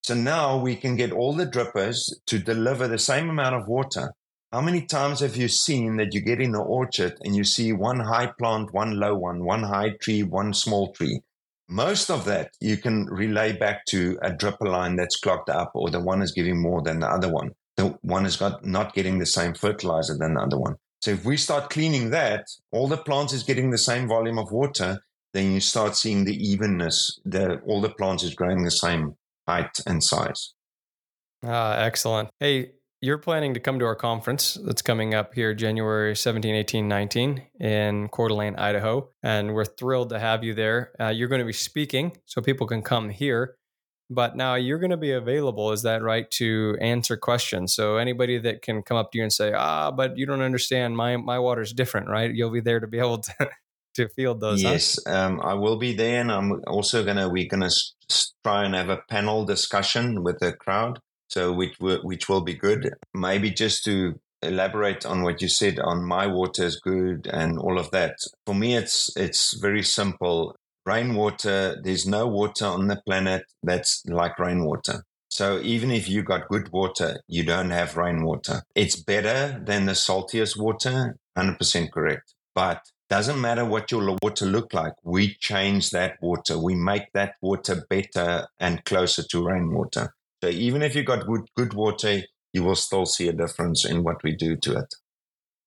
So 0.03 0.13
now 0.13 0.58
we 0.58 0.75
can 0.75 0.97
get 0.97 1.13
all 1.13 1.34
the 1.34 1.45
drippers 1.45 2.13
to 2.27 2.39
deliver 2.39 2.89
the 2.89 2.99
same 2.99 3.29
amount 3.29 3.55
of 3.55 3.69
water. 3.69 4.12
How 4.51 4.60
many 4.60 4.81
times 4.81 5.21
have 5.21 5.38
you 5.38 5.47
seen 5.47 5.95
that 5.95 6.13
you 6.13 6.19
get 6.19 6.41
in 6.41 6.51
the 6.51 6.60
orchard 6.60 7.15
and 7.21 7.34
you 7.34 7.45
see 7.45 7.71
one 7.71 8.01
high 8.01 8.31
plant, 8.38 8.73
one 8.73 8.99
low 8.99 9.15
one, 9.15 9.45
one 9.45 9.63
high 9.63 9.91
tree, 10.01 10.23
one 10.23 10.53
small 10.53 10.91
tree? 10.91 11.21
Most 11.69 12.12
of 12.12 12.25
that 12.25 12.51
you 12.60 12.75
can 12.75 13.05
relay 13.05 13.53
back 13.53 13.86
to 13.86 14.19
a 14.21 14.31
dripper 14.31 14.67
line 14.67 14.97
that's 14.97 15.15
clogged 15.15 15.49
up 15.49 15.71
or 15.73 15.89
the 15.89 16.01
one 16.01 16.21
is 16.21 16.34
giving 16.34 16.62
more 16.62 16.81
than 16.81 16.99
the 16.99 17.08
other 17.08 17.31
one 17.31 17.51
the 17.77 17.97
one 18.01 18.25
is 18.25 18.38
got 18.38 18.65
not 18.65 18.93
getting 18.93 19.19
the 19.19 19.25
same 19.25 19.53
fertilizer 19.53 20.17
than 20.17 20.35
the 20.35 20.41
other 20.41 20.57
one. 20.57 20.75
So 21.01 21.11
if 21.11 21.25
we 21.25 21.38
start 21.38 21.69
cleaning 21.69 22.09
that, 22.11 22.45
all 22.71 22.88
the 22.88 22.97
plants 22.97 23.33
is 23.33 23.43
getting 23.43 23.69
the 23.69 23.77
same 23.77 24.07
volume 24.07 24.39
of 24.39 24.51
water, 24.51 24.99
then 25.33 25.51
you 25.51 25.59
start 25.59 25.95
seeing 25.95 26.23
the 26.25 26.35
evenness. 26.35 27.19
The 27.25 27.59
all 27.67 27.81
the 27.81 27.89
plants 27.89 28.23
is 28.23 28.33
growing 28.33 28.63
the 28.63 28.71
same 28.71 29.15
height 29.47 29.77
and 29.85 30.03
size. 30.03 30.53
Ah, 31.43 31.77
excellent. 31.77 32.29
Hey, 32.39 32.71
you're 33.01 33.19
planning 33.19 33.53
to 33.53 33.59
come 33.59 33.77
to 33.79 33.85
our 33.85 33.95
conference 33.95 34.57
that's 34.65 34.81
coming 34.81 35.13
up 35.13 35.35
here 35.35 35.53
January 35.53 36.15
17, 36.15 36.55
18, 36.55 36.88
19 36.88 37.43
in 37.59 38.07
Coeur 38.07 38.29
d'Alene, 38.29 38.55
Idaho. 38.55 39.09
And 39.21 39.53
we're 39.53 39.65
thrilled 39.65 40.09
to 40.09 40.17
have 40.17 40.43
you 40.43 40.55
there. 40.55 40.91
Uh, 40.99 41.09
you're 41.09 41.27
going 41.27 41.39
to 41.39 41.45
be 41.45 41.53
speaking 41.53 42.17
so 42.25 42.41
people 42.41 42.65
can 42.65 42.81
come 42.81 43.09
here 43.09 43.57
but 44.09 44.35
now 44.35 44.55
you're 44.55 44.79
going 44.79 44.91
to 44.91 44.97
be 44.97 45.11
available 45.11 45.71
is 45.71 45.81
that 45.81 46.01
right 46.03 46.29
to 46.29 46.77
answer 46.79 47.17
questions 47.17 47.73
so 47.73 47.97
anybody 47.97 48.37
that 48.37 48.61
can 48.61 48.83
come 48.83 48.97
up 48.97 49.11
to 49.11 49.17
you 49.17 49.23
and 49.23 49.33
say 49.33 49.51
ah 49.53 49.91
but 49.91 50.17
you 50.17 50.25
don't 50.25 50.41
understand 50.41 50.95
my 50.95 51.17
my 51.17 51.39
water's 51.39 51.73
different 51.73 52.07
right 52.07 52.33
you'll 52.33 52.51
be 52.51 52.59
there 52.61 52.79
to 52.79 52.87
be 52.87 52.99
able 52.99 53.17
to 53.17 53.33
to 53.95 54.09
field 54.09 54.41
those. 54.41 54.61
Yes, 54.61 54.99
um, 55.07 55.41
I 55.41 55.53
will 55.53 55.77
be 55.77 55.93
there, 55.93 56.21
and 56.21 56.31
I'm 56.31 56.61
also 56.67 57.03
gonna 57.03 57.27
we're 57.27 57.47
gonna 57.47 57.65
s- 57.67 57.93
try 58.43 58.65
and 58.65 58.75
have 58.75 58.89
a 58.89 59.01
panel 59.09 59.45
discussion 59.45 60.23
with 60.23 60.39
the 60.39 60.53
crowd, 60.53 60.99
so 61.29 61.51
which 61.51 61.75
which 61.79 62.29
will 62.29 62.41
be 62.41 62.53
good. 62.53 62.93
Maybe 63.13 63.49
just 63.49 63.83
to 63.85 64.19
elaborate 64.41 65.05
on 65.05 65.23
what 65.23 65.41
you 65.41 65.47
said 65.47 65.79
on 65.79 66.05
my 66.05 66.27
water 66.27 66.63
is 66.65 66.79
good 66.79 67.27
and 67.31 67.57
all 67.57 67.79
of 67.79 67.89
that. 67.91 68.17
For 68.45 68.53
me, 68.53 68.75
it's 68.75 69.15
it's 69.17 69.53
very 69.53 69.83
simple. 69.83 70.55
Rainwater. 70.85 71.81
There's 71.81 72.05
no 72.05 72.27
water 72.27 72.65
on 72.65 72.87
the 72.87 73.01
planet 73.05 73.43
that's 73.63 74.03
like 74.05 74.37
rainwater. 74.39 75.03
So 75.29 75.59
even 75.61 75.91
if 75.91 76.07
you 76.07 76.23
got 76.23 76.47
good 76.47 76.71
water, 76.71 77.19
you 77.27 77.43
don't 77.43 77.71
have 77.71 77.97
rainwater. 77.97 78.61
It's 78.75 78.95
better 78.95 79.61
than 79.65 79.85
the 79.85 79.93
saltiest 79.93 80.57
water, 80.57 81.17
100% 81.37 81.91
correct. 81.91 82.33
But 82.53 82.81
doesn't 83.09 83.41
matter 83.41 83.65
what 83.65 83.91
your 83.91 84.17
water 84.21 84.45
look 84.45 84.73
like. 84.73 84.93
We 85.03 85.35
change 85.35 85.91
that 85.91 86.17
water. 86.21 86.57
We 86.57 86.75
make 86.75 87.11
that 87.13 87.35
water 87.41 87.85
better 87.89 88.47
and 88.59 88.83
closer 88.85 89.23
to 89.29 89.45
rainwater. 89.45 90.13
So 90.43 90.49
even 90.49 90.81
if 90.81 90.95
you 90.95 91.03
got 91.03 91.27
good, 91.27 91.41
good 91.55 91.73
water, 91.73 92.21
you 92.53 92.63
will 92.63 92.75
still 92.75 93.05
see 93.05 93.27
a 93.27 93.33
difference 93.33 93.85
in 93.85 94.03
what 94.03 94.23
we 94.23 94.35
do 94.35 94.55
to 94.55 94.77
it. 94.77 94.95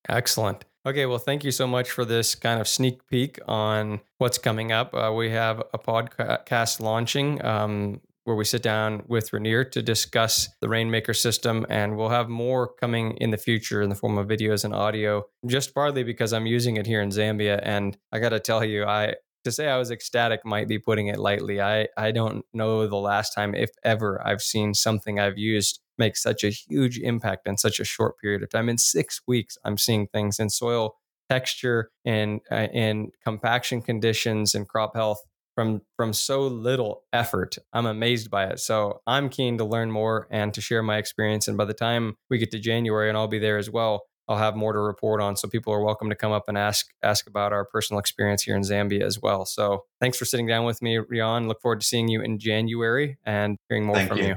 Excellent. 0.09 0.64
Okay, 0.88 1.05
well, 1.05 1.18
thank 1.18 1.44
you 1.44 1.51
so 1.51 1.66
much 1.66 1.90
for 1.90 2.07
this 2.07 2.35
kind 2.35 2.59
of 2.59 2.66
sneak 2.66 3.07
peek 3.09 3.38
on 3.46 4.01
what's 4.16 4.38
coming 4.38 4.72
up. 4.72 4.94
Uh, 4.94 5.12
we 5.14 5.29
have 5.29 5.62
a 5.74 5.79
podcast 5.79 6.81
launching 6.81 7.44
um, 7.44 8.01
where 8.24 8.35
we 8.35 8.46
sit 8.46 8.62
down 8.62 9.03
with 9.07 9.31
Rainier 9.35 9.64
to 9.64 9.83
discuss 9.83 10.48
the 10.62 10.68
Rainmaker 10.70 11.12
system. 11.12 11.66
And 11.68 11.98
we'll 11.98 12.09
have 12.09 12.31
more 12.31 12.68
coming 12.68 13.18
in 13.18 13.33
the 13.33 13.37
future 13.37 13.83
in 13.83 13.90
the 13.90 13.96
form 13.96 14.16
of 14.16 14.29
videos 14.29 14.64
and 14.64 14.74
audio, 14.74 15.27
just 15.46 15.74
partly 15.74 16.05
because 16.05 16.33
I'm 16.33 16.46
using 16.46 16.79
it 16.79 16.87
here 16.87 17.03
in 17.03 17.11
Zambia. 17.11 17.61
And 17.62 17.98
I 18.11 18.18
got 18.18 18.31
to 18.31 18.40
tell 18.40 18.64
you, 18.64 18.87
I 18.87 19.16
to 19.44 19.53
say 19.53 19.68
I 19.68 19.77
was 19.77 19.90
ecstatic 19.90 20.40
might 20.46 20.68
be 20.68 20.79
putting 20.79 21.09
it 21.09 21.18
lightly. 21.18 21.61
I, 21.61 21.88
I 21.98 22.12
don't 22.12 22.46
know 22.55 22.87
the 22.87 22.96
last 22.96 23.35
time, 23.35 23.55
if 23.55 23.68
ever, 23.85 24.27
I've 24.27 24.40
seen 24.40 24.72
something 24.72 25.20
I've 25.20 25.37
used 25.37 25.81
make 25.99 26.17
such 26.17 26.45
a 26.45 26.51
huge 26.51 26.99
impact 26.99 27.47
in 27.47 27.57
such 27.57 27.81
a 27.81 27.85
short 27.85 28.19
period 28.19 28.43
of 28.43 28.51
time. 28.51 28.69
In 28.69 28.79
six 28.79 29.21
weeks, 29.27 29.57
I'm 29.65 29.79
seeing 29.79 30.07
things 30.07 30.39
in 30.39 30.51
soil 30.51 30.97
texture 31.29 31.91
and 32.05 32.41
uh, 32.51 32.69
in 32.73 33.11
compaction 33.23 33.83
conditions 33.83 34.55
and 34.55 34.67
crop 34.67 34.95
health 34.95 35.21
from 35.55 35.83
from 35.97 36.13
so 36.13 36.47
little 36.47 37.03
effort. 37.13 37.59
I'm 37.73 37.87
amazed 37.87 38.31
by 38.31 38.47
it. 38.47 38.61
So 38.61 39.01
I'm 39.07 39.29
keen 39.29 39.59
to 39.59 39.65
learn 39.65 39.91
more 39.91 40.29
and 40.31 40.55
to 40.55 40.61
share 40.61 40.83
my 40.83 40.99
experience. 40.99 41.49
And 41.49 41.59
by 41.59 41.65
the 41.65 41.75
time 41.75 42.17
we 42.31 42.39
get 42.39 42.51
to 42.53 42.61
January, 42.61 43.09
and 43.09 43.19
I'll 43.19 43.27
be 43.27 43.41
there 43.41 43.59
as 43.59 43.69
well, 43.69 44.05
I'll 44.29 44.37
have 44.37 44.55
more 44.55 44.73
to 44.73 44.79
report 44.79 45.21
on. 45.21 45.37
So 45.37 45.49
people 45.49 45.73
are 45.73 45.83
welcome 45.83 46.11
to 46.11 46.15
come 46.15 46.33
up 46.33 46.45
and 46.49 46.57
ask 46.57 46.87
ask 47.03 47.27
about 47.27 47.53
our 47.53 47.65
personal 47.65 47.99
experience 47.99 48.43
here 48.43 48.55
in 48.55 48.63
Zambia 48.63 49.03
as 49.03 49.21
well. 49.21 49.45
So 49.47 49.85
thanks 50.01 50.17
for 50.17 50.27
sitting 50.27 50.47
down 50.47 50.65
with 50.65 50.81
me, 50.81 50.97
Riaan. 50.97 51.49
Look 51.49 51.61
forward 51.61 51.81
to 51.81 51.87
seeing 51.87 52.09
you 52.09 52.23
in 52.23 52.39
January 52.39 53.19
and 53.25 53.57
hearing 53.69 53.85
more 53.85 53.97
Thank 53.97 54.09
from 54.09 54.19
you. 54.19 54.27
you. 54.27 54.37